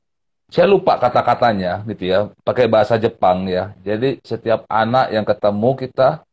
[0.49, 3.78] Saya lupa kata-katanya gitu ya, pakai bahasa Jepang ya.
[3.86, 6.26] Jadi setiap anak yang ketemu kita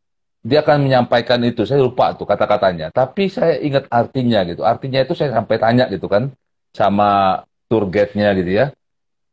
[0.47, 1.67] dia akan menyampaikan itu.
[1.67, 2.95] Saya lupa tuh kata-katanya.
[2.95, 4.63] Tapi saya ingat artinya gitu.
[4.63, 6.31] Artinya itu saya sampai tanya gitu kan
[6.71, 8.67] sama tour guide-nya gitu ya.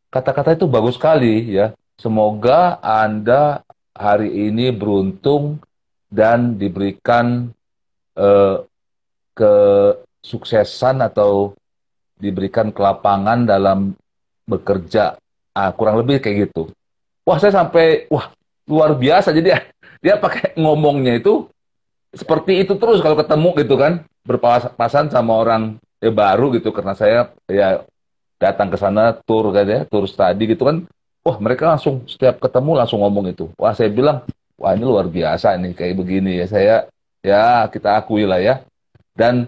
[0.10, 1.78] Kata-kata itu bagus sekali ya.
[2.02, 3.62] Semoga Anda
[3.94, 5.62] hari ini beruntung
[6.10, 7.54] dan diberikan
[8.18, 8.58] eh,
[9.34, 11.58] kesuksesan atau
[12.18, 13.98] diberikan kelapangan dalam
[14.48, 15.18] bekerja.
[15.54, 16.74] Ah, kurang lebih kayak gitu.
[17.24, 18.34] Wah, saya sampai wah
[18.70, 19.34] luar biasa.
[19.34, 19.54] Jadi
[20.04, 21.48] dia pakai ngomongnya itu
[22.14, 27.34] seperti itu terus kalau ketemu gitu kan berpapasan sama orang ya baru gitu karena saya
[27.50, 27.82] ya
[28.38, 30.86] datang ke sana tur kan ya tur study gitu kan
[31.26, 34.22] wah mereka langsung setiap ketemu langsung ngomong itu wah saya bilang
[34.62, 36.76] wah ini luar biasa nih kayak begini ya saya
[37.24, 38.62] ya kita akui lah ya
[39.16, 39.48] dan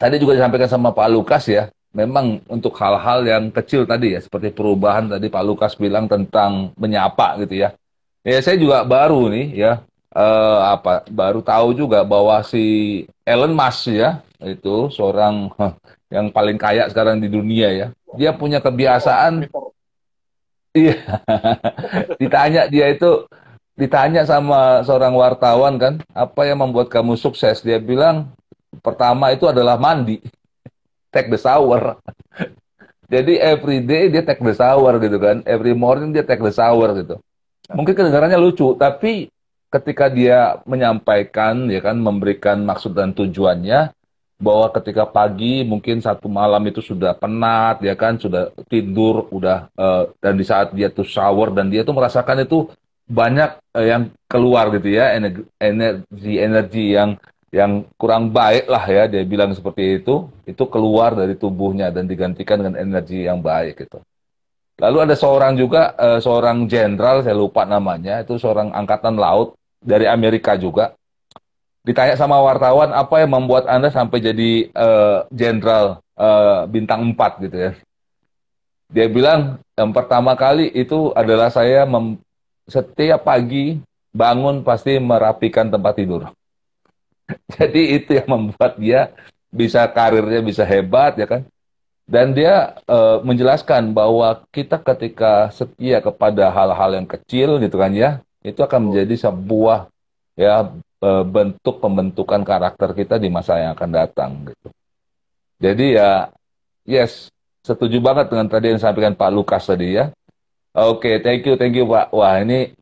[0.00, 4.50] tadi juga disampaikan sama Pak Lukas ya memang untuk hal-hal yang kecil tadi ya seperti
[4.50, 7.70] perubahan tadi Pak Lukas bilang tentang menyapa gitu ya
[8.20, 9.80] Ya saya juga baru nih ya
[10.12, 12.64] uh, apa baru tahu juga bahwa si
[13.24, 15.48] Elon Musk ya itu seorang
[16.12, 17.86] yang paling kaya sekarang di dunia ya.
[18.20, 19.48] Dia punya kebiasaan
[20.70, 20.94] Iya.
[22.20, 23.26] ditanya dia itu
[23.80, 27.64] ditanya sama seorang wartawan kan, apa yang membuat kamu sukses?
[27.64, 28.36] Dia bilang
[28.84, 30.20] pertama itu adalah mandi.
[31.16, 31.96] Take the shower.
[33.12, 35.42] Jadi every day dia take the shower gitu kan.
[35.42, 37.18] Every morning dia take the shower gitu
[37.74, 39.30] mungkin kedengarannya lucu, tapi
[39.70, 43.94] ketika dia menyampaikan, ya kan, memberikan maksud dan tujuannya,
[44.40, 50.10] bahwa ketika pagi mungkin satu malam itu sudah penat, ya kan, sudah tidur, udah uh,
[50.18, 52.66] dan di saat dia tuh shower dan dia tuh merasakan itu
[53.10, 57.18] banyak uh, yang keluar gitu ya, energi energi yang
[57.50, 62.62] yang kurang baik lah ya dia bilang seperti itu itu keluar dari tubuhnya dan digantikan
[62.62, 63.98] dengan energi yang baik gitu.
[64.80, 70.08] Lalu ada seorang juga, uh, seorang jenderal, saya lupa namanya, itu seorang angkatan laut dari
[70.08, 70.96] Amerika juga.
[71.84, 77.44] Ditanya sama wartawan, apa yang membuat Anda sampai jadi eh, jenderal uh, uh, bintang 4
[77.48, 77.72] gitu ya.
[78.92, 81.88] Dia bilang, yang pertama kali itu adalah saya
[82.70, 83.82] setiap pagi
[84.14, 86.22] bangun pasti merapikan tempat tidur.
[87.58, 89.10] Jadi itu yang membuat dia
[89.50, 91.42] bisa karirnya bisa hebat ya kan
[92.10, 98.18] dan dia uh, menjelaskan bahwa kita ketika setia kepada hal-hal yang kecil gitu kan ya,
[98.42, 99.86] itu akan menjadi sebuah
[100.34, 104.74] ya uh, bentuk pembentukan karakter kita di masa yang akan datang gitu.
[105.62, 106.34] Jadi ya
[106.82, 107.30] yes,
[107.62, 110.10] setuju banget dengan tadi yang disampaikan Pak Lukas tadi ya.
[110.80, 112.08] Oke, okay, thank you, thank you Pak.
[112.08, 112.72] Wah ini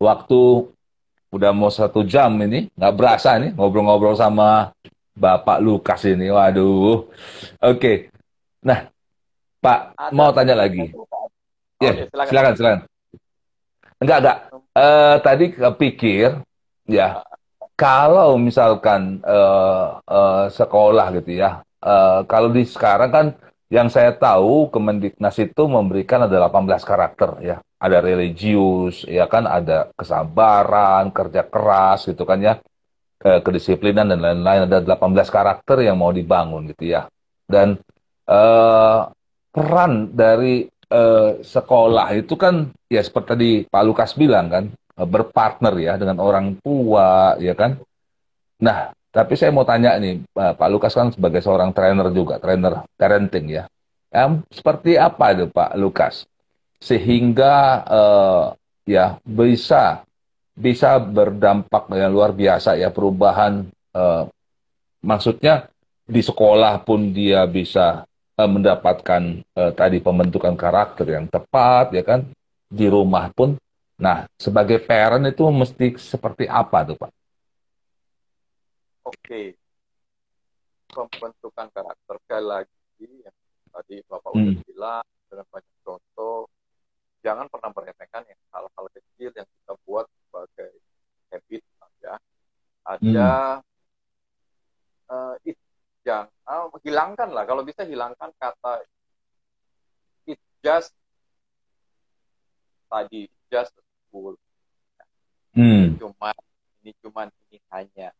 [0.00, 0.64] waktu
[1.28, 4.72] udah mau satu jam ini, nggak berasa nih ngobrol-ngobrol sama
[5.12, 6.32] Bapak Lukas ini.
[6.32, 7.04] Waduh.
[7.04, 7.76] Oke.
[7.76, 7.96] Okay.
[8.64, 8.88] Nah,
[9.60, 10.88] Pak, Ada mau tanya lagi.
[11.84, 12.28] Ya, yeah, silakan.
[12.32, 12.80] silakan, silakan.
[14.00, 14.38] Enggak, enggak.
[14.72, 16.28] Uh, tadi kepikir,
[16.88, 17.20] ya,
[17.76, 23.26] kalau misalkan uh, uh, sekolah gitu ya, uh, kalau di sekarang kan
[23.70, 27.56] yang saya tahu Kemendiknas itu memberikan ada 18 karakter ya.
[27.80, 32.54] Ada religius, ya kan, ada kesabaran, kerja keras gitu kan ya.
[33.22, 34.66] Kedisiplinan dan lain-lain.
[34.66, 37.06] Ada 18 karakter yang mau dibangun gitu ya.
[37.46, 37.78] Dan
[38.26, 39.06] uh,
[39.54, 44.64] peran dari uh, sekolah itu kan ya seperti tadi Pak Lukas bilang kan
[44.98, 47.78] berpartner ya dengan orang tua ya kan.
[48.60, 53.46] Nah tapi saya mau tanya nih Pak Lukas kan sebagai seorang trainer juga trainer parenting
[53.50, 53.64] ya
[54.10, 56.26] Um, seperti apa itu Pak Lukas?
[56.82, 58.44] Sehingga uh,
[58.82, 60.02] ya bisa
[60.50, 64.26] bisa berdampak yang luar biasa ya perubahan uh,
[65.06, 65.70] maksudnya
[66.10, 68.02] di sekolah pun dia bisa
[68.34, 72.26] uh, mendapatkan uh, tadi pembentukan karakter yang tepat ya kan
[72.66, 73.54] di rumah pun
[73.94, 77.10] nah sebagai parent itu mesti seperti apa tuh Pak?
[79.10, 79.58] Oke
[80.90, 83.36] pembentukan karakter sekali lagi yang
[83.70, 84.38] tadi Bapak hmm.
[84.42, 86.50] udah bilang dengan banyak contoh
[87.22, 90.70] jangan pernah meremehkan yang hal-hal kecil yang kita buat sebagai
[91.30, 91.62] habit
[92.00, 92.14] ya
[92.82, 93.30] ada
[93.60, 95.12] hmm.
[95.14, 95.56] uh, it,
[96.02, 98.82] jangan uh, hilangkan lah kalau bisa hilangkan kata
[100.26, 100.90] it just
[102.90, 104.34] tadi just a school
[105.54, 105.94] hmm.
[105.94, 106.30] ini cuma
[106.82, 108.10] ini cuma ini hanya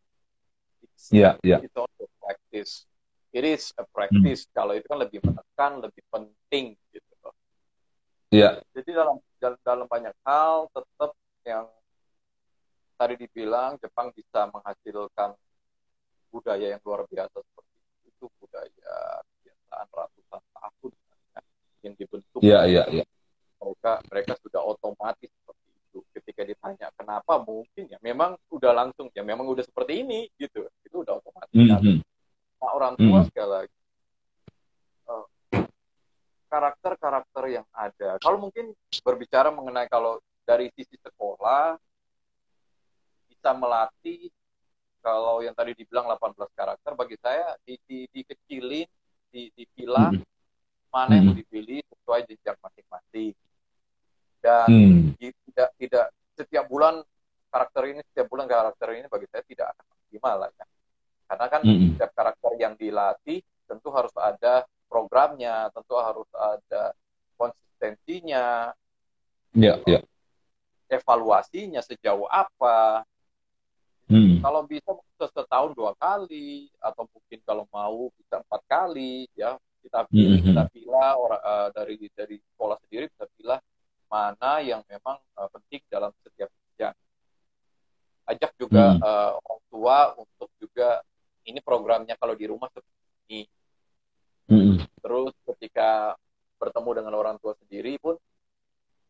[1.08, 1.64] yeah, yeah.
[1.64, 2.84] it's also practice
[3.32, 4.52] it is a practice hmm.
[4.52, 7.10] kalau itu kan lebih menekan lebih penting gitu
[8.30, 8.62] Iya.
[8.70, 9.18] Jadi dalam
[9.66, 11.10] dalam banyak hal tetap
[11.42, 11.66] yang
[12.94, 15.34] tadi dibilang Jepang bisa menghasilkan
[16.30, 20.92] budaya yang luar biasa seperti itu, budaya kebiasaan ratusan tahun
[21.34, 21.40] ya,
[21.82, 22.40] yang dibentuk.
[22.40, 23.04] Iya, iya, iya.
[23.58, 25.30] Mereka mereka sudah otomatis
[25.90, 26.06] itu.
[26.14, 30.70] Ketika ditanya kenapa mungkin ya memang udah langsung ya memang udah seperti ini gitu.
[30.86, 31.50] Itu udah otomatis.
[31.50, 31.98] Mm -hmm.
[32.62, 33.28] Nah, orang tua mm -hmm.
[33.28, 33.74] sekali lagi
[36.50, 38.18] karakter-karakter yang ada.
[38.18, 38.74] Kalau mungkin
[39.06, 41.78] berbicara mengenai kalau dari sisi sekolah
[43.30, 44.28] bisa melatih
[45.00, 48.84] kalau yang tadi dibilang 18 karakter bagi saya di, di, dikecilin,
[49.30, 50.26] di, dipilah hmm.
[50.90, 53.32] mana yang mau dipilih sesuai jenjang masing-masing.
[54.40, 55.20] Dan hmm.
[55.20, 57.04] tidak tidak setiap bulan
[57.52, 60.66] karakter ini setiap bulan karakter ini bagi saya tidak akan maksimal lah ya.
[61.30, 61.88] Karena kan hmm.
[61.94, 63.38] setiap karakter yang dilatih
[63.70, 66.90] tentu harus ada programnya, tentu harus ada
[67.38, 68.74] konsistensinya,
[69.54, 70.02] ya, ya.
[70.90, 73.06] evaluasinya sejauh apa.
[74.10, 74.42] Hmm.
[74.42, 74.90] Kalau bisa
[75.22, 79.54] setahun dua kali, atau mungkin kalau mau bisa empat kali, ya
[79.86, 80.46] kita pilih, hmm.
[80.50, 83.58] kita pilih orang uh, dari dari sekolah sendiri bisa pilih
[84.10, 86.96] mana yang memang uh, penting dalam setiap jenjang.
[88.26, 89.00] Ajak juga hmm.
[89.00, 91.00] uh, orang tua untuk juga
[91.46, 92.90] ini programnya kalau di rumah seperti
[93.30, 93.42] ini
[94.50, 94.82] Mm-hmm.
[94.98, 96.18] Terus ketika
[96.58, 98.18] bertemu dengan orang tua sendiri pun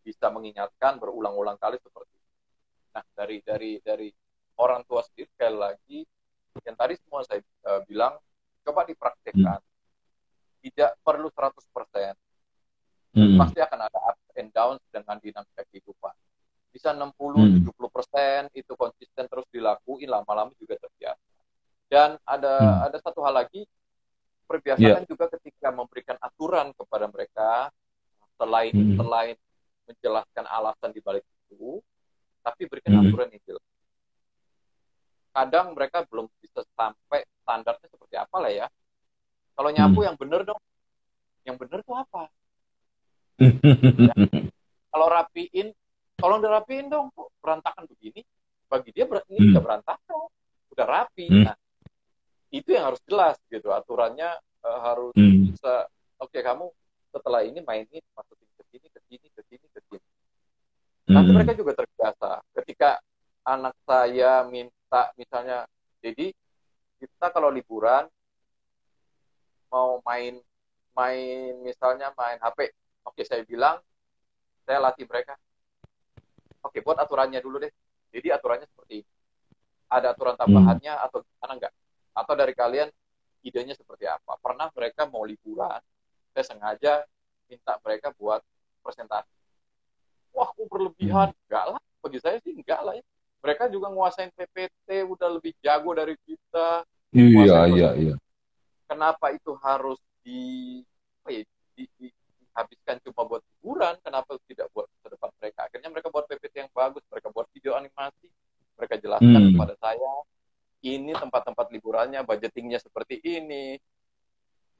[0.05, 2.31] bisa mengingatkan berulang-ulang kali seperti itu.
[2.93, 4.09] Nah dari dari dari
[4.61, 5.99] orang tua sendiri sekali lagi
[6.69, 8.21] yang tadi semua saya uh, bilang
[8.61, 9.61] coba dipraktekkan.
[9.65, 9.79] Mm-hmm.
[10.61, 11.57] Tidak perlu 100%.
[13.11, 13.39] Mm-hmm.
[13.43, 16.15] Pasti akan ada up and down dengan dinamika kehidupan.
[16.71, 18.51] Bisa 60, mm-hmm.
[18.55, 21.27] 70% itu konsisten terus dilakuin lama-lama juga terbiasa.
[21.91, 22.87] Dan ada mm-hmm.
[22.87, 23.67] ada satu hal lagi
[24.51, 25.11] perbiasakan yeah.
[25.11, 27.71] juga ketika memberikan aturan kepada mereka
[28.35, 28.99] selain mm -hmm.
[28.99, 29.37] selain
[29.87, 31.79] menjelaskan alasan di balik itu,
[32.43, 33.11] tapi berikan mm -hmm.
[33.15, 33.67] aturan yang jelas.
[35.31, 38.67] Kadang mereka belum bisa sampai standarnya seperti apa lah ya.
[39.55, 40.09] Kalau nyapu mm -hmm.
[40.11, 40.61] yang benar dong,
[41.47, 42.27] yang benar tuh apa?
[43.41, 44.15] Ya.
[44.91, 45.73] Kalau rapiin,
[46.19, 48.21] tolong dirapiin dong, kok berantakan begini.
[48.71, 49.51] Bagi dia ini mm.
[49.55, 50.21] udah berantakan,
[50.75, 51.27] udah rapi.
[51.27, 51.43] Mm.
[51.49, 51.57] Nah,
[52.51, 54.35] itu yang harus jelas gitu aturannya
[54.67, 55.55] uh, harus hmm.
[55.55, 55.87] bisa
[56.19, 56.67] oke okay, kamu
[57.15, 60.09] setelah ini main ini masukin ke sini ke sini ke sini ke sini
[61.11, 61.37] nanti hmm.
[61.39, 62.99] mereka juga terbiasa ketika
[63.47, 65.67] anak saya minta misalnya
[66.03, 66.35] jadi
[66.99, 68.11] kita kalau liburan
[69.71, 70.43] mau main
[70.99, 72.75] main misalnya main HP
[73.07, 73.81] oke saya bilang
[74.65, 75.35] saya latih mereka.
[76.61, 77.73] Oke buat aturannya dulu deh.
[78.11, 79.11] Jadi aturannya seperti ini.
[79.91, 81.07] Ada aturan tambahannya hmm.
[81.09, 81.73] atau gimana enggak?
[82.15, 82.89] Atau dari kalian
[83.43, 84.39] idenya seperti apa?
[84.39, 85.81] Pernah mereka mau liburan
[86.31, 86.93] saya sengaja
[87.51, 88.39] minta mereka buat
[88.87, 89.31] presentasi.
[90.31, 91.35] Wah kok berlebihan.
[91.35, 91.41] Hmm.
[91.47, 91.81] enggak lah.
[92.01, 93.05] Bagi saya sih enggak lah ya.
[93.41, 96.85] Mereka juga nguasain PPT udah lebih jago dari kita.
[97.11, 98.15] Iya iya iya.
[98.87, 100.79] Kenapa itu harus di
[101.21, 101.43] apa ya
[101.75, 102.07] di, di,
[102.51, 106.73] dihabiskan cuma buat liburan kenapa tidak buat ke depan mereka akhirnya mereka buat PPT yang
[106.75, 108.29] bagus mereka buat video animasi
[108.75, 109.51] mereka jelaskan hmm.
[109.55, 110.13] kepada saya
[110.81, 113.77] ini tempat-tempat liburannya, budgetingnya seperti ini,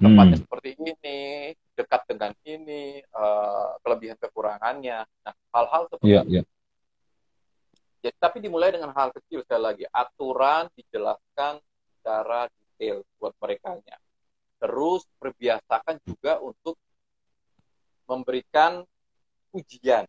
[0.01, 0.45] tempatnya hmm.
[0.49, 5.05] seperti ini, dekat dengan ini, uh, kelebihan kekurangannya.
[5.05, 6.33] Nah, hal-hal seperti yeah, itu.
[6.41, 6.47] Yeah.
[8.01, 9.85] Ya, tapi dimulai dengan hal kecil sekali lagi.
[9.93, 11.61] Aturan dijelaskan
[12.01, 13.77] secara detail buat mereka.
[14.57, 16.81] Terus perbiasakan juga untuk
[18.11, 18.83] memberikan
[19.55, 20.05] ujian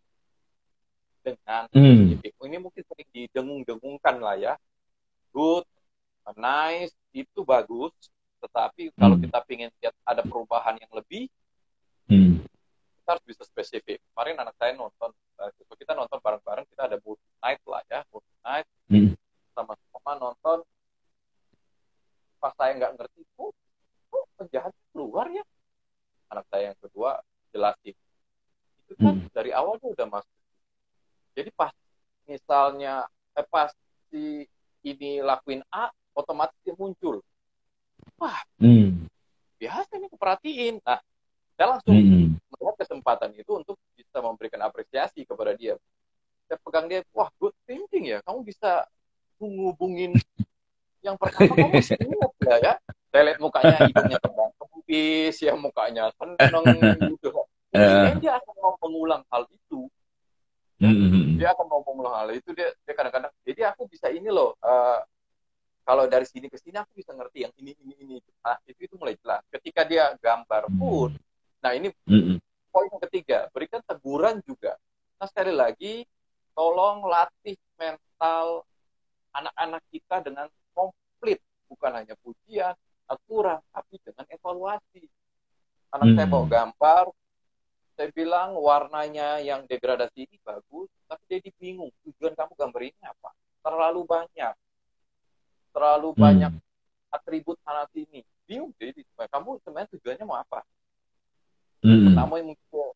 [1.21, 2.17] dengan hmm.
[2.25, 4.53] Ini mungkin sering didengung-dengungkan lah ya.
[5.29, 5.69] Good,
[6.33, 7.93] nice itu bagus
[8.41, 9.29] tetapi kalau hmm.
[9.29, 11.29] kita ingin lihat ada perubahan yang lebih
[12.11, 12.43] Hmm.
[12.99, 14.03] Kita harus bisa spesifik.
[14.11, 15.47] Kemarin anak saya nonton, uh,
[15.79, 19.15] kita nonton bareng-bareng, kita ada movie night lah ya, movie night, Hmm.
[19.55, 20.59] sama-sama nonton.
[22.43, 23.55] Pas saya nggak ngerti, oh,
[24.11, 25.45] oh penjahat keluar ya.
[26.35, 27.95] Anak saya yang kedua jelasin.
[28.87, 29.29] Itu kan Hmm.
[29.31, 30.37] dari awal dia udah masuk.
[31.35, 31.71] Jadi pas
[32.27, 33.71] misalnya eh, pas
[34.11, 34.43] si
[34.83, 37.23] ini lakuin A, otomatis dia muncul.
[38.57, 39.07] Hmm.
[39.61, 40.75] Biasa ini keperhatiin.
[40.81, 40.99] Nah,
[41.55, 42.33] saya langsung Hmm.
[42.35, 45.77] melihat kesempatan itu untuk bisa memberikan apresiasi kepada dia.
[46.49, 48.83] Saya pegang dia, wah good thinking ya, kamu bisa
[49.39, 50.11] menghubungin
[51.05, 52.73] yang pertama kamu ingat ya ya.
[53.11, 54.51] Saya lihat mukanya hidungnya terbang
[54.81, 56.65] kempis, ya mukanya seneng
[57.13, 57.29] gitu.
[58.19, 59.87] Dia akan mau mengulang hal itu.
[60.81, 61.37] Hmm.
[61.37, 62.51] Dia akan mau mengulang hal itu.
[62.51, 64.57] Dia, dia kadang-kadang, jadi aku bisa ini loh.
[64.59, 64.99] eh,
[65.81, 68.17] kalau dari sini ke sini aku bisa ngerti yang ini ini ini.
[68.43, 69.41] Nah, itu itu mulai jelas.
[69.49, 71.15] Ketika dia gambar pun,
[71.63, 71.89] nah ini
[72.69, 74.77] poin yang ketiga, berikan teguran juga.
[75.17, 76.05] Nah, sekali lagi,
[76.53, 78.67] tolong latih mental
[79.31, 81.39] anak-anak kita dengan komplit.
[81.71, 82.75] Bukan hanya pujian,
[83.11, 85.03] aturan, tapi dengan evaluasi.
[85.91, 86.33] Anak saya Hmm.
[86.33, 87.05] bawa gambar,
[87.99, 93.29] saya bilang warnanya yang degradasi ini bagus, tapi dia bingung, tujuan kamu gambar ini apa?
[93.59, 94.55] Terlalu banyak.
[95.75, 96.19] Terlalu Hmm.
[96.19, 96.53] banyak
[97.11, 98.23] atribut sana sini.
[98.47, 100.63] Bingung, jadi kamu sebenarnya tujuannya mau apa?
[101.81, 102.13] Hmm.
[102.13, 102.93] pertama yang mungkin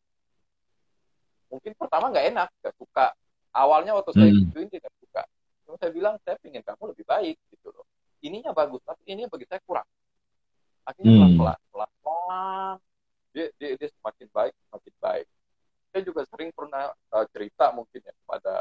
[1.49, 3.07] mungkin pertama nggak enak nggak suka
[3.49, 4.45] awalnya waktu saya Hmm.
[4.45, 5.23] gituin dia nggak suka
[5.65, 7.85] Terus saya bilang saya ingin kamu lebih baik gitu loh
[8.21, 9.89] ininya bagus tapi ini bagi saya kurang
[10.85, 11.17] akhirnya Hmm.
[11.17, 12.75] pelan pelan pelan pelan
[13.35, 15.27] dia, dia dia semakin baik semakin baik
[15.91, 18.55] saya juga sering pernah uh, cerita mungkin ya pada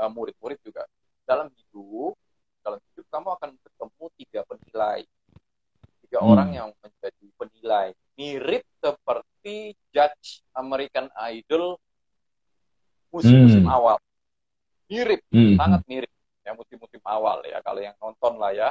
[0.00, 0.86] uh, murid-murid juga
[1.26, 2.14] dalam hidup
[2.62, 5.00] dalam hidup kamu akan ketemu tiga penilai
[6.06, 6.30] tiga Hmm.
[6.32, 11.80] orang yang menjadi penilai mirip seperti judge American Idol
[13.12, 13.74] musim-musim Hmm.
[13.74, 13.96] awal
[14.88, 15.56] mirip Hmm.
[15.56, 18.70] sangat mirip ya musim-musim awal ya kalau yang nonton lah ya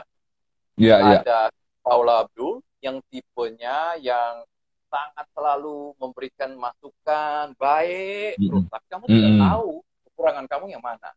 [0.80, 1.20] Ya, ya.
[1.22, 1.40] ada
[1.82, 4.46] Paula Abdul yang tipenya yang
[4.88, 8.48] sangat selalu memberikan masukan baik Mm-mm.
[8.50, 9.42] terus tapi kamu tidak Mm-mm.
[9.42, 9.70] tahu
[10.10, 11.10] kekurangan kamu yang mana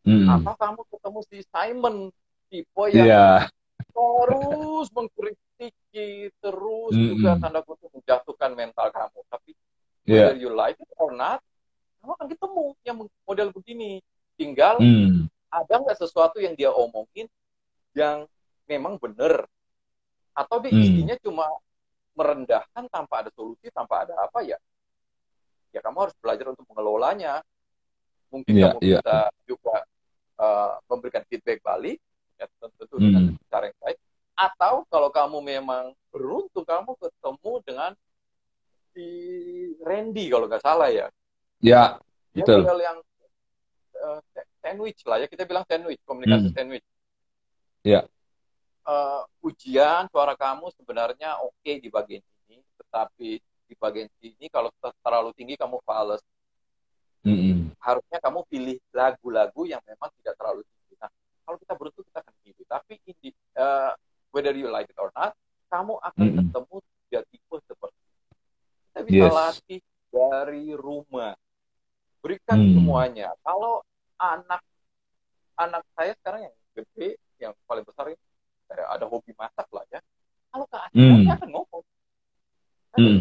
[0.00, 0.24] Hmm.
[0.32, 2.08] atau kamu ketemu si Simon
[2.48, 3.28] tipe yang Iya.
[3.92, 7.08] terus mengkritiki terus Mm-mm.
[7.12, 9.52] juga tanda kutip menjatuhkan mental kamu tapi
[10.08, 10.32] Iya.
[10.32, 11.44] whether you like it or not
[12.00, 12.96] kamu akan ketemu yang
[13.28, 14.00] model begini
[14.40, 15.28] tinggal Hmm.
[15.52, 17.28] ada nggak sesuatu yang dia omongin
[17.92, 18.24] yang
[18.64, 19.44] memang benar
[20.32, 20.82] atau dia Hmm.
[20.82, 21.46] isinya cuma
[22.14, 24.58] merendahkan tanpa ada solusi tanpa ada apa ya
[25.70, 27.40] ya kamu harus belajar untuk mengelolanya
[28.28, 28.98] mungkin Iya, kamu iya.
[28.98, 29.16] bisa
[29.46, 29.76] juga
[30.38, 31.98] uh, memberikan feedback balik
[32.36, 33.06] ya tentu tentu Hmm.
[33.06, 33.98] dengan cara yang baik
[34.34, 37.90] atau kalau kamu memang beruntung kamu ketemu dengan
[38.90, 39.06] si
[39.84, 41.06] Randy kalau nggak salah ya
[41.60, 42.00] Ya,
[42.32, 42.64] dia betul.
[42.80, 42.98] yang
[44.00, 44.18] uh,
[44.64, 46.56] sandwich lah ya kita bilang sandwich komunikasi Hmm.
[46.56, 46.86] sandwich
[47.80, 48.04] Ya.
[48.90, 52.18] Eh, ujian suara kamu sebenarnya oke di bagian
[52.50, 56.18] ini tetapi di bagian sini kalau ter- terlalu tinggi kamu fals
[57.20, 57.70] Hmm.
[57.84, 61.12] harusnya kamu pilih lagu-lagu yang memang tidak terlalu tinggi nah
[61.44, 63.92] kalau kita beruntung kita akan pilih tapi ini eh,
[64.34, 65.36] whether you like it or not
[65.70, 66.38] kamu akan Mm-mm.
[66.40, 68.18] ketemu tiga tipe seperti itu.
[68.90, 69.36] kita bisa Yes.
[69.38, 69.80] latih
[70.10, 71.36] dari rumah
[72.24, 72.74] berikan Hmm.
[72.74, 73.84] semuanya kalau
[74.18, 74.64] anak
[75.54, 78.29] anak saya sekarang yang gede yang paling besar ini
[78.70, 80.00] eh, ada hobi masak lah ya
[80.50, 81.22] kalau ke adik Hmm.
[81.22, 81.82] dia akan ngomong
[82.90, 83.18] Hmm.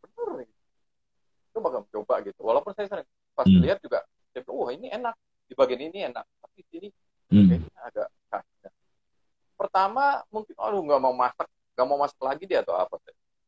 [0.00, 0.56] bener gitu.
[1.52, 3.60] coba kamu coba gitu walaupun saya sering pas Hmm.
[3.60, 4.00] lihat juga
[4.32, 6.88] saya bilang, wah ini enak di bagian ini enak tapi di sini
[7.30, 7.46] Hmm.
[7.46, 8.72] kayaknya agak kasar
[9.54, 12.96] pertama mungkin aduh nggak mau masak nggak mau masak lagi dia atau apa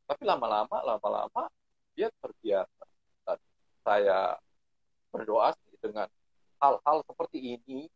[0.04, 1.48] tapi lama-lama lama-lama
[1.96, 2.84] dia terbiasa
[3.22, 3.38] Dan
[3.84, 4.36] saya
[5.08, 6.08] berdoa sih dengan
[6.60, 7.88] hal-hal seperti ini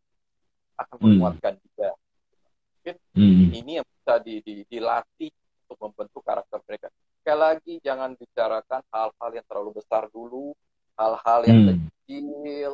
[0.77, 1.03] akan Hmm.
[1.05, 1.53] menguatkan
[2.87, 3.51] dia Hmm.
[3.51, 5.31] ini yang bisa di, di- dilatih
[5.67, 6.87] untuk membentuk karakter mereka.
[7.19, 10.55] Sekali lagi jangan bicarakan hal-hal yang terlalu besar dulu,
[10.95, 11.75] hal-hal yang Hmm.
[11.75, 12.71] kecil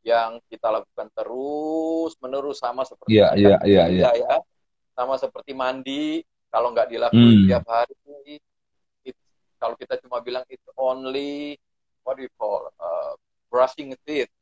[0.00, 4.08] yang kita lakukan terus menerus sama seperti Iya, iya, iya, iya.
[4.16, 4.38] Iya, ya.
[4.96, 7.46] sama seperti mandi kalau nggak dilakuin Hmm.
[7.46, 8.40] tiap hari
[9.04, 9.28] it's-
[9.60, 11.60] kalau kita cuma bilang it's only
[12.00, 13.12] what do you call uh,
[13.52, 14.32] brushing teeth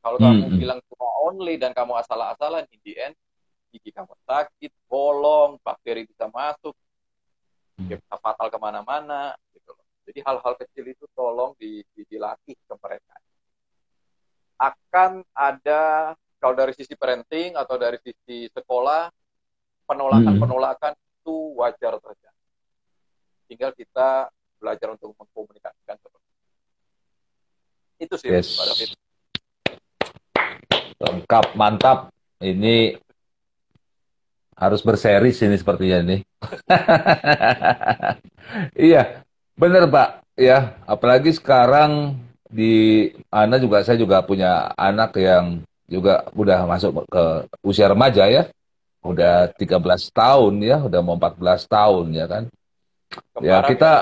[0.00, 3.14] kalau Hmm, kamu bilang cuma only dan kamu asal-asalan in the end
[3.70, 6.74] gigi kamu sakit bolong bakteri bisa masuk
[7.78, 7.94] Hmm.
[7.94, 12.74] bisa fatal ke mana-mana gitu loh jadi hal-hal kecil itu tolong di, di- dilatih ke
[12.74, 13.14] mereka
[14.58, 16.10] akan ada
[16.42, 19.10] kalau dari sisi parenting atau dari sisi sekolah
[19.86, 22.30] penolakan-penolakan itu wajar saja.
[23.50, 26.46] Tinggal kita belajar untuk mengkomunikasikan seperti itu.
[27.98, 28.54] Itu sih, yes.
[28.54, 28.90] Pak David.
[30.98, 31.98] Lengkap, mantap.
[32.38, 32.94] Ini
[34.58, 36.20] harus berseri ini sepertinya nih.
[38.90, 39.22] iya,
[39.54, 40.08] benar Pak.
[40.38, 42.18] Ya, apalagi sekarang
[42.50, 47.24] di Ana juga saya juga punya anak yang juga udah masuk ke
[47.62, 48.50] usia remaja ya.
[48.98, 49.78] Udah 13
[50.10, 52.44] tahun ya, udah mau 14 tahun ya kan.
[53.08, 53.92] Kembaran ya kita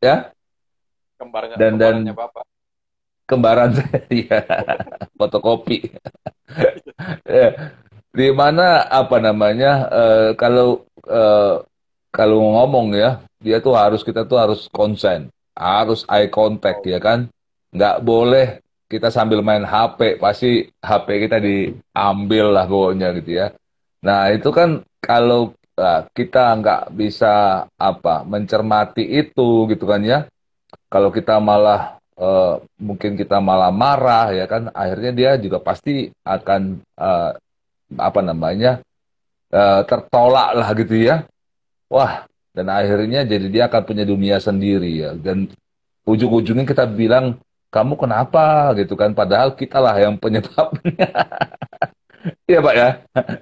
[0.00, 0.16] ya.
[1.16, 2.44] Kembarnya, dan dan Bapak.
[3.28, 4.00] Kembaran saya
[4.32, 4.40] ya.
[5.16, 5.92] Fotokopi.
[7.28, 7.48] ya
[8.16, 11.60] di mana apa namanya uh, kalau uh,
[12.08, 17.32] kalau ngomong ya dia tuh harus kita tuh harus konsen harus eye contact ya kan?
[17.72, 18.46] Nggak boleh
[18.86, 23.46] kita sambil main HP pasti HP kita diambil lah pokoknya gitu ya.
[24.04, 30.28] Nah itu kan kalau uh, kita nggak bisa apa mencermati itu gitu kan ya.
[30.86, 34.70] Kalau kita malah uh, mungkin kita malah marah ya kan?
[34.70, 37.32] Akhirnya dia juga pasti akan uh,
[37.94, 38.82] apa namanya
[39.54, 41.22] uh, tertolak lah gitu ya.
[41.86, 42.26] Wah
[42.56, 45.10] dan akhirnya jadi dia akan punya dunia sendiri ya.
[45.14, 45.46] Dan
[46.08, 47.38] ujung-ujungnya kita bilang
[47.70, 48.74] kamu kenapa?
[48.74, 49.12] gitu kan.
[49.12, 51.10] Padahal kita lah yang penyebabnya.
[52.50, 52.90] Iya pak ya?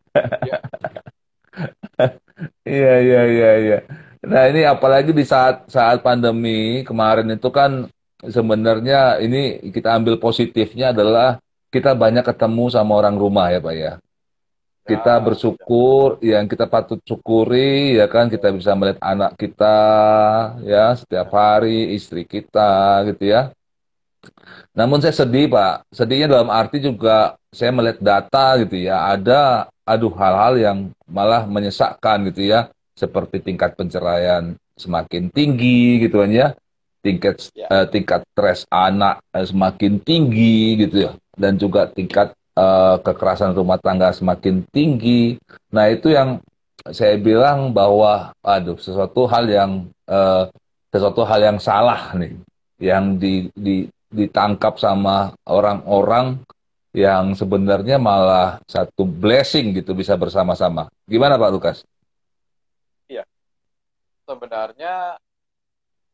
[2.66, 3.78] Iya iya iya iya.
[4.24, 7.88] Nah ini apalagi di saat saat pandemi kemarin itu kan
[8.24, 11.36] sebenarnya ini kita ambil positifnya adalah
[11.68, 13.92] kita banyak ketemu sama orang rumah ya pak ya
[14.84, 19.76] kita bersyukur yang kita patut syukuri ya kan kita bisa melihat anak kita
[20.60, 23.48] ya setiap hari istri kita gitu ya.
[24.76, 25.88] Namun saya sedih pak.
[25.88, 30.78] Sedihnya dalam arti juga saya melihat data gitu ya ada aduh hal-hal yang
[31.08, 32.68] malah menyesakkan gitu ya.
[32.92, 36.48] Seperti tingkat penceraian semakin tinggi gitu kan ya.
[37.00, 37.68] Tingkat ya.
[37.72, 41.12] uh, tingkat stres anak uh, semakin tinggi gitu ya.
[41.32, 45.38] Dan juga tingkat uh, kekerasan rumah tangga semakin tinggi.
[45.74, 46.42] Nah itu yang
[46.90, 50.50] saya bilang bahwa, aduh, sesuatu hal yang uh,
[50.92, 52.34] sesuatu hal yang salah nih,
[52.78, 56.38] yang di, di, ditangkap sama orang-orang
[56.94, 60.86] yang sebenarnya malah satu blessing gitu bisa bersama-sama.
[61.10, 61.78] Gimana Pak Lukas?
[63.10, 63.26] Iya,
[64.22, 65.18] sebenarnya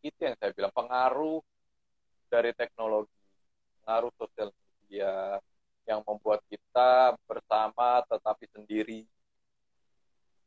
[0.01, 1.45] itu yang saya bilang pengaruh
[2.33, 3.13] dari teknologi,
[3.83, 5.37] pengaruh sosial media,
[5.91, 9.03] yang membuat kita bersama tetapi sendiri.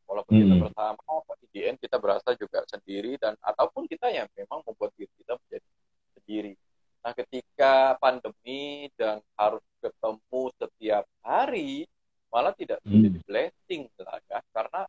[0.07, 0.41] Walaupun hmm.
[0.47, 4.95] kita bersama, tapi di end kita berasa juga sendiri dan ataupun kita yang memang membuat
[4.95, 5.69] diri kita menjadi
[6.15, 6.53] sendiri.
[7.03, 11.83] Nah, ketika pandemi dan harus ketemu setiap hari,
[12.31, 12.91] malah tidak hmm.
[12.95, 14.81] menjadi blessing lah ya, karena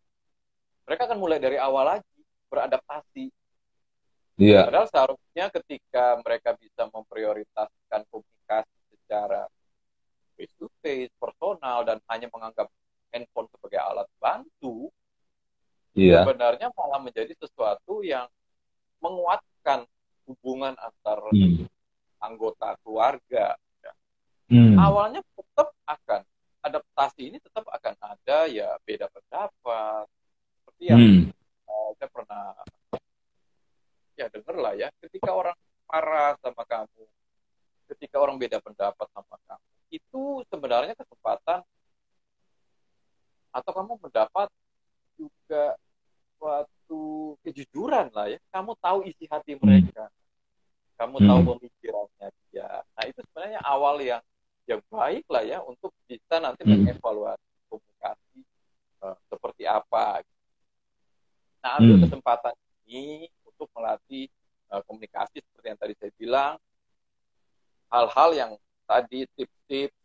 [0.87, 3.27] mereka akan mulai dari awal lagi beradaptasi.
[4.35, 4.67] Yeah.
[4.67, 9.47] Padahal seharusnya ketika mereka bisa memprioritaskan komunikasi secara
[10.35, 12.69] face to face, personal dan hanya menganggap
[13.15, 14.91] handphone sebagai alat bantu,
[15.95, 16.23] iya.
[16.27, 18.27] sebenarnya malah menjadi sesuatu yang
[18.99, 19.87] menguatkan
[20.27, 21.69] hubungan antar hmm.
[22.19, 23.55] anggota keluarga.
[23.85, 23.93] Ya.
[24.51, 24.77] Hmm.
[24.81, 26.23] Awalnya tetap akan
[26.65, 30.09] adaptasi ini tetap akan ada ya beda pendapat
[30.65, 31.23] seperti yang hmm.
[31.69, 32.45] uh, saya pernah
[34.17, 37.05] ya dengar lah ya ketika orang marah sama kamu
[37.93, 39.65] ketika orang beda pendapat sama kamu
[39.95, 41.63] itu sebenarnya kesempatan
[43.55, 44.51] atau kamu mendapat
[45.15, 45.79] juga
[46.35, 48.43] suatu kejujuran lah ya.
[48.51, 49.63] Kamu tahu isi hati hmm.
[49.63, 50.11] mereka,
[50.99, 51.51] kamu tahu hmm.
[51.55, 52.83] pemikirannya dia.
[52.83, 54.23] Nah itu sebenarnya awal yang
[54.67, 56.91] yang baik lah ya untuk bisa nanti hmm.
[56.91, 58.39] mengevaluasi komunikasi
[59.07, 60.27] uh, seperti apa.
[61.63, 62.05] Nah ambil hmm.
[62.11, 62.55] kesempatan
[62.85, 64.27] ini untuk melatih
[64.75, 66.53] uh, komunikasi seperti yang tadi saya bilang,
[67.93, 68.53] hal-hal yang
[68.85, 69.97] tadi tips-tips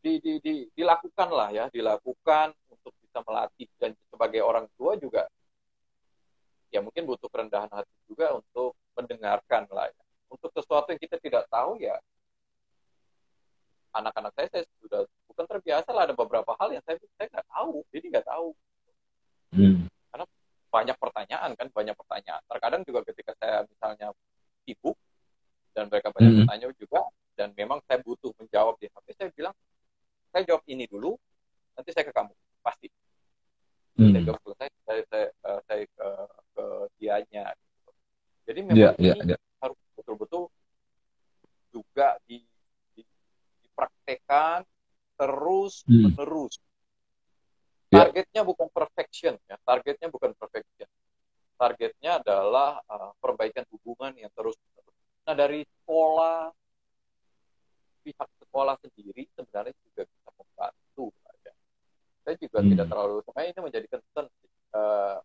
[0.00, 5.28] di, di, di, dilakukan lah ya, dilakukan untuk bisa melatih dan sebagai orang tua juga
[6.70, 10.02] ya mungkin butuh kerendahan hati juga untuk mendengarkan lah ya.
[10.30, 11.98] Untuk sesuatu yang kita tidak tahu ya
[13.90, 17.82] anak-anak saya saya sudah bukan terbiasa lah ada beberapa hal yang saya saya nggak tahu,
[17.90, 18.48] jadi nggak tahu.
[19.50, 19.90] Hmm.
[20.14, 20.26] Karena
[20.70, 22.42] banyak pertanyaan kan, banyak pertanyaan.
[22.46, 24.14] Terkadang juga ketika saya misalnya
[24.62, 24.94] sibuk
[25.74, 26.38] dan mereka banyak hmm.
[26.44, 27.00] bertanya juga,
[27.40, 29.54] dan memang saya butuh menjawab di HP saya bilang
[30.28, 31.16] saya jawab ini dulu
[31.72, 32.88] nanti saya ke kamu pasti
[33.96, 34.12] hmm.
[34.12, 36.08] saya jawab selesai saya saya, uh, saya ke
[36.52, 36.64] ke
[37.00, 37.90] dianya gitu.
[38.44, 39.40] jadi memang yeah, ini yeah, yeah.
[39.64, 40.52] harus betul-betul
[41.72, 42.44] juga di,
[42.92, 43.02] di,
[43.64, 44.68] dipraktekkan
[45.16, 46.12] terus hmm.
[46.12, 46.60] menerus
[47.88, 48.04] ya.
[48.04, 50.88] targetnya bukan perfection ya targetnya bukan perfection
[51.56, 54.60] targetnya adalah uh, perbaikan hubungan yang terus
[55.26, 56.50] nah dari sekolah
[58.00, 61.06] pihak sekolah sendiri sebenarnya juga bisa membantu
[61.44, 61.52] ya.
[62.24, 62.68] saya juga hmm.
[62.72, 64.26] tidak terlalu sebenarnya ini menjadi concern
[64.74, 65.18] uh,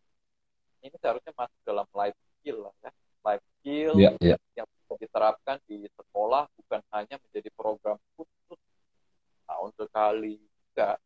[0.85, 2.91] ini seharusnya masuk dalam life skill lah ya
[3.25, 4.39] life skill yeah, yeah.
[4.53, 8.59] yang bisa diterapkan di sekolah bukan hanya menjadi program khusus
[9.47, 10.37] tahun sekali
[10.75, 10.97] enggak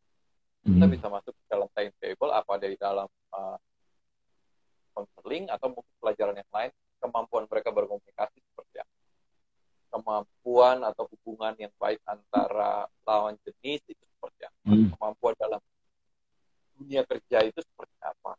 [0.60, 0.94] kita hmm.
[0.94, 3.58] bisa masuk ke dalam timetable apa dari dalam uh,
[5.00, 8.44] atau mungkin pelajaran yang lain kemampuan mereka berkomunikasi
[9.90, 14.90] kemampuan atau hubungan yang baik antara lawan jenis itu seperti apa hmm.
[14.96, 15.62] kemampuan dalam
[16.78, 18.38] dunia kerja itu seperti apa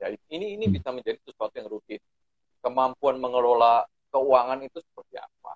[0.00, 0.74] ya ini ini hmm.
[0.78, 2.00] bisa menjadi sesuatu yang rutin
[2.62, 3.84] kemampuan mengelola
[4.14, 5.52] keuangan itu seperti apa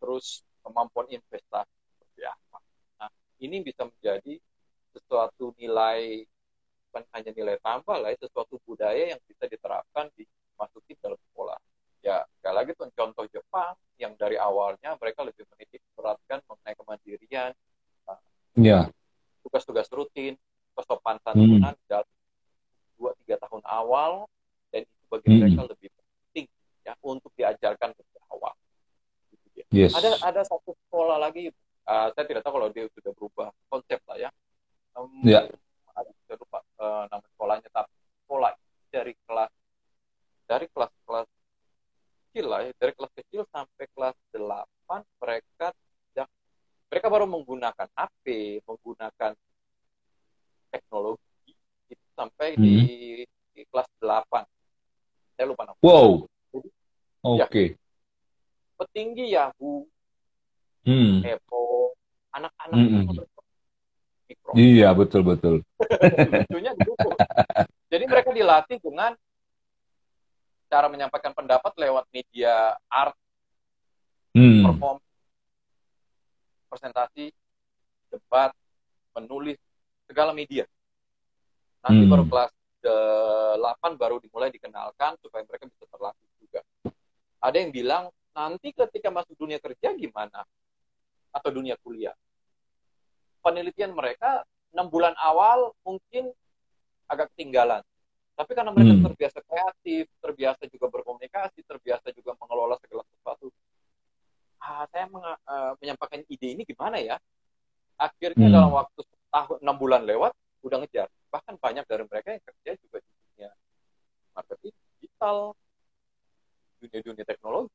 [0.00, 2.58] terus kemampuan investasi seperti apa
[2.98, 3.10] nah
[3.40, 4.40] ini bisa menjadi
[4.94, 6.24] sesuatu nilai
[6.94, 10.22] bukan hanya nilai tambah lah, ya, sesuatu budaya yang bisa diterapkan di
[10.54, 11.58] masukin dalam sekolah.
[12.04, 17.50] Ya, sekali lagi tuh contoh Jepang yang dari awalnya mereka lebih menitik beratkan mengenai kemandirian,
[18.60, 18.92] ya.
[19.40, 20.36] tugas-tugas rutin,
[20.76, 21.88] kesopan santunan hmm.
[21.88, 22.08] dalam
[23.00, 24.28] dua tiga tahun awal
[24.68, 25.38] dan itu bagi hmm.
[25.40, 26.46] mereka lebih penting
[26.84, 28.52] ya untuk diajarkan dari awal.
[29.32, 29.66] Gitu ya.
[29.72, 29.96] Yes.
[29.96, 31.48] Ada ada satu sekolah lagi,
[31.88, 34.30] uh, saya tidak tahu kalau dia sudah berubah konsep lah ya
[34.96, 35.46] um, ya.
[36.26, 37.92] saya lupa uh, nama sekolahnya tapi
[38.24, 38.52] sekolah
[38.90, 39.52] dari kelas
[40.44, 41.28] dari kelas-kelas
[42.34, 44.42] kecil lah ya, dari kelas kecil sampai kelas 8
[45.22, 45.70] mereka
[46.10, 46.28] tidak
[46.90, 48.24] mereka baru menggunakan HP
[48.66, 49.38] menggunakan
[50.74, 51.54] teknologi
[51.86, 52.62] itu sampai hmm.
[52.66, 52.74] di,
[53.54, 54.26] di kelas 8
[55.38, 56.66] saya lupa nama wow oke
[57.22, 57.70] okay.
[57.70, 59.86] ya, petinggi Yahoo
[60.90, 61.22] hmm.
[61.22, 61.94] Epo
[62.34, 63.30] anak-anak hmm.
[64.54, 65.60] Iya betul betul.
[66.48, 66.92] Lucunya gitu.
[67.92, 69.12] Jadi mereka dilatih dengan
[70.74, 73.14] cara menyampaikan pendapat lewat media art,
[74.34, 74.66] hmm.
[74.66, 74.98] perform,
[76.66, 77.30] presentasi,
[78.10, 78.50] debat,
[79.14, 79.62] menulis,
[80.10, 80.66] segala media.
[81.86, 82.10] Nanti hmm.
[82.10, 82.52] baru kelas
[82.82, 86.60] 8 baru dimulai dikenalkan supaya mereka bisa terlatih juga.
[87.38, 88.04] Ada yang bilang
[88.34, 90.42] nanti ketika masuk dunia kerja gimana?
[91.30, 92.12] Atau dunia kuliah?
[93.44, 94.40] penelitian mereka
[94.72, 96.32] enam bulan awal mungkin
[97.04, 97.84] agak ketinggalan.
[98.34, 99.04] Tapi karena mereka hmm.
[99.06, 103.46] terbiasa kreatif, terbiasa juga berkomunikasi, terbiasa juga mengelola segala sesuatu.
[104.58, 107.16] Ah, saya meng, uh, menyampaikan ide ini gimana ya?
[107.94, 108.54] Akhirnya hmm.
[108.58, 110.32] dalam waktu tahun enam bulan lewat,
[110.66, 111.06] udah ngejar.
[111.30, 113.50] Bahkan banyak dari mereka yang kerja juga di dunia
[114.34, 115.38] marketing digital,
[116.82, 117.74] dunia-dunia teknologi.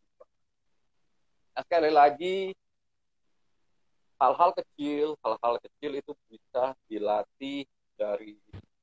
[1.55, 2.37] Nah, sekali lagi
[4.19, 7.63] hal-hal kecil, hal-hal kecil itu bisa dilatih
[7.95, 8.35] dari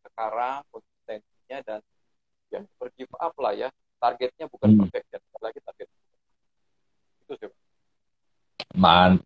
[0.05, 1.81] sekarang konsistensinya dan
[2.53, 3.69] yang bergive up lah ya.
[3.97, 4.81] Targetnya bukan hmm.
[4.85, 5.89] perfection, lagi target.
[7.25, 7.53] Itu sih.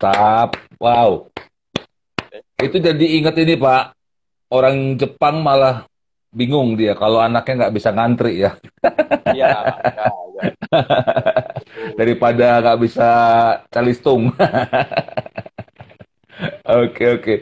[0.01, 0.57] Mantap.
[0.81, 1.29] Wow.
[2.57, 3.93] Itu jadi ingat ini Pak.
[4.49, 5.85] Orang Jepang malah
[6.33, 8.57] bingung dia kalau anaknya nggak bisa ngantri ya.
[9.29, 9.49] Iya.
[9.61, 10.43] ya, ya.
[12.01, 13.09] Daripada nggak bisa
[13.69, 14.33] calistung.
[16.65, 17.35] Oke oke.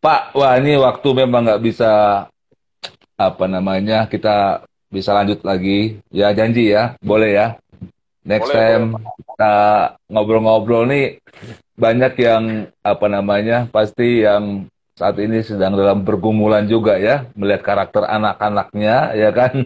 [0.00, 2.24] Pak, wah ini waktu memang nggak bisa
[3.20, 6.00] apa namanya kita bisa lanjut lagi.
[6.08, 7.46] Ya janji ya, boleh ya.
[8.24, 9.12] Next boleh, time boleh.
[9.20, 9.54] kita
[10.08, 11.20] ngobrol-ngobrol nih
[11.76, 12.44] banyak yang
[12.80, 14.66] apa namanya pasti yang
[14.96, 19.54] saat ini sedang dalam pergumulan juga ya melihat karakter anak-anaknya ya kan.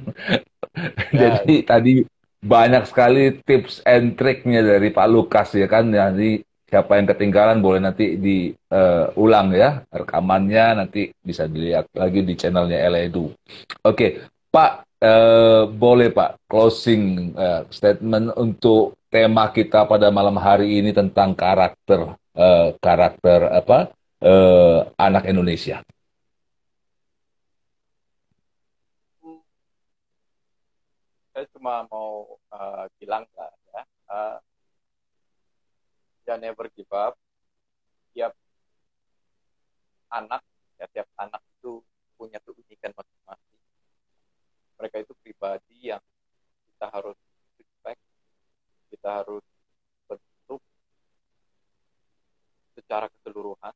[1.10, 1.42] Ya.
[1.42, 1.94] Jadi tadi
[2.40, 5.90] banyak sekali tips and triknya dari Pak Lukas ya kan.
[5.90, 12.38] Jadi siapa yang ketinggalan boleh nanti diulang uh, ya rekamannya nanti bisa dilihat lagi di
[12.38, 13.34] channelnya Eledu.
[13.82, 14.22] Oke,
[14.54, 21.34] Pak uh, boleh Pak closing uh, statement untuk tema kita pada malam hari ini tentang
[21.34, 23.90] karakter uh, karakter apa
[24.22, 25.82] uh, anak Indonesia.
[31.34, 33.82] Saya cuma mau uh, bilang ya,
[34.14, 34.38] uh,
[36.30, 37.18] ya never give up
[38.14, 38.30] tiap
[40.06, 40.42] anak
[40.78, 41.82] ya tiap anak itu
[42.14, 43.62] punya keunikan masing-masing
[44.78, 46.02] mereka itu pribadi yang
[46.70, 47.18] kita harus
[49.00, 49.40] kita harus
[50.04, 50.60] bentuk
[52.76, 53.72] secara keseluruhan.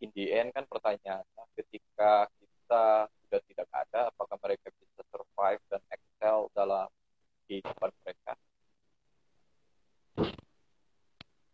[0.00, 5.84] In the end kan pertanyaannya ketika kita sudah tidak ada apakah mereka bisa survive dan
[5.92, 6.88] excel dalam
[7.44, 8.32] kehidupan mereka?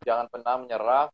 [0.07, 1.11] Jangan pernah menyerah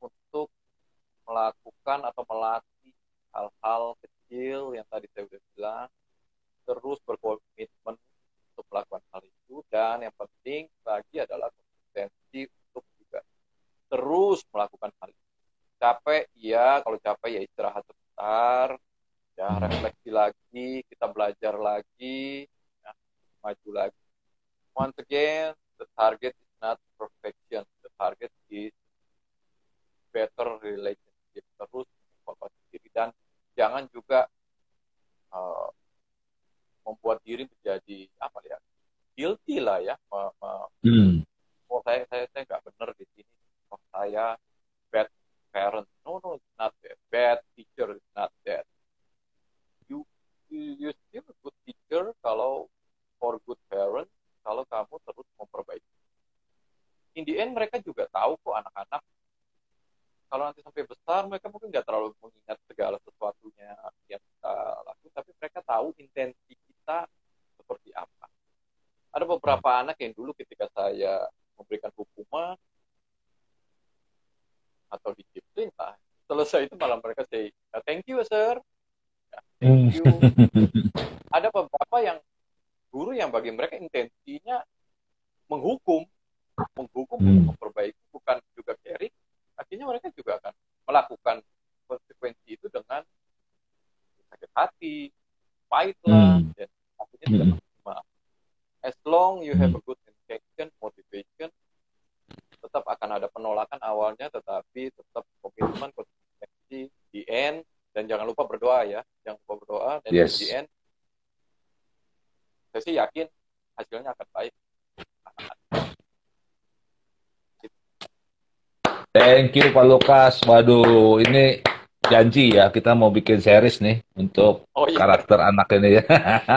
[119.74, 120.34] Pak Lukas.
[120.46, 121.58] Waduh, ini
[122.06, 124.94] janji ya kita mau bikin series nih untuk oh, iya.
[124.94, 126.04] karakter anak ini ya.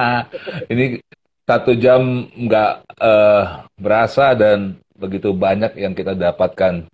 [0.71, 1.01] ini
[1.41, 6.85] satu jam nggak uh, berasa dan begitu banyak yang kita dapatkan.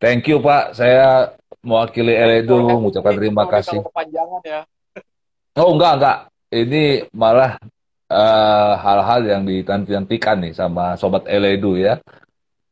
[0.00, 0.72] Thank you Pak.
[0.72, 3.84] Saya mewakili Eledu mengucapkan terima kasih.
[4.48, 4.64] ya.
[5.60, 6.18] Oh enggak enggak.
[6.52, 7.56] Ini malah
[8.12, 11.96] eh, hal-hal uh, yang ditanti-nantikan nih sama sobat Eledu ya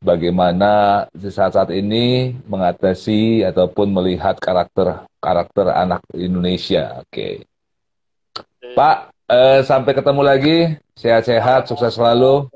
[0.01, 7.05] bagaimana saat-saat ini mengatasi ataupun melihat karakter karakter anak Indonesia.
[7.05, 8.73] Oke, okay.
[8.73, 10.57] Pak, eh, sampai ketemu lagi.
[10.97, 12.49] Sehat-sehat, sukses selalu.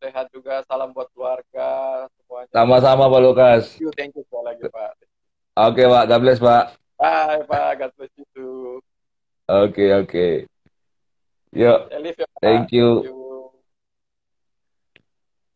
[0.00, 2.48] Sehat juga, salam buat keluarga semuanya.
[2.56, 3.62] Sama-sama Pak Lukas.
[3.76, 4.90] Thank you, thank you sekali lagi Pak.
[5.60, 6.64] Oke okay, Pak, God bless Pak.
[6.96, 8.80] Bye Pak, God bless you too.
[9.50, 10.08] Oke okay, oke.
[10.08, 10.34] Okay.
[11.50, 11.98] Yuk, ya,
[12.38, 12.88] thank you.
[13.02, 13.19] Thank you.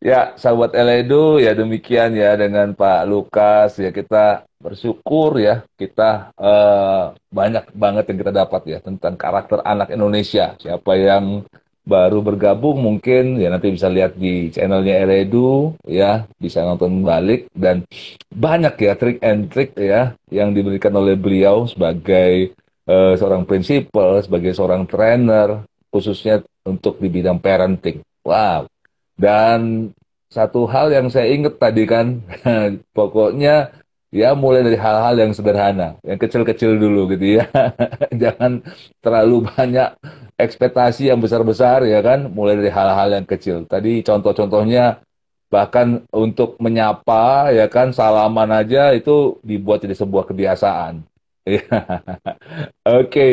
[0.04, 3.80] Ya, sahabat Eledu, ya demikian ya dengan Pak Lukas.
[3.80, 9.88] Ya kita bersyukur ya kita uh, banyak banget yang kita dapat ya tentang karakter anak
[9.96, 10.60] Indonesia.
[10.60, 11.48] Siapa yang
[11.88, 17.88] baru bergabung mungkin ya nanti bisa lihat di channelnya Eledu ya bisa nonton balik dan
[18.28, 22.52] banyak ya trik and trik ya yang diberikan oleh beliau sebagai
[22.84, 28.04] uh, seorang prinsipal, sebagai seorang trainer khususnya untuk di bidang parenting.
[28.20, 28.68] Wow,
[29.14, 29.90] dan
[30.30, 32.18] satu hal yang saya ingat tadi kan,
[32.98, 33.70] pokoknya
[34.14, 37.46] ya mulai dari hal-hal yang sederhana, yang kecil-kecil dulu gitu ya.
[38.22, 38.62] Jangan
[38.98, 39.94] terlalu banyak
[40.38, 43.66] ekspektasi yang besar-besar ya kan, mulai dari hal-hal yang kecil.
[43.66, 45.02] Tadi contoh-contohnya
[45.54, 51.06] bahkan untuk menyapa ya kan salaman aja itu dibuat jadi sebuah kebiasaan.
[51.54, 51.68] Oke,
[52.82, 53.32] okay.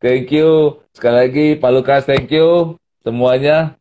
[0.00, 2.74] thank you sekali lagi Pak Lukas, thank you
[3.06, 3.79] semuanya.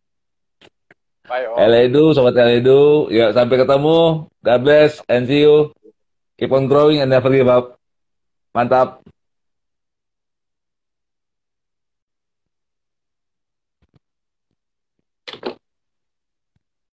[1.29, 3.05] Bye, Eledu, sobat Eledu.
[3.13, 4.25] Ya, sampai ketemu.
[4.41, 5.69] God bless and see you.
[6.41, 7.77] Keep on growing and never give up.
[8.49, 9.05] Mantap.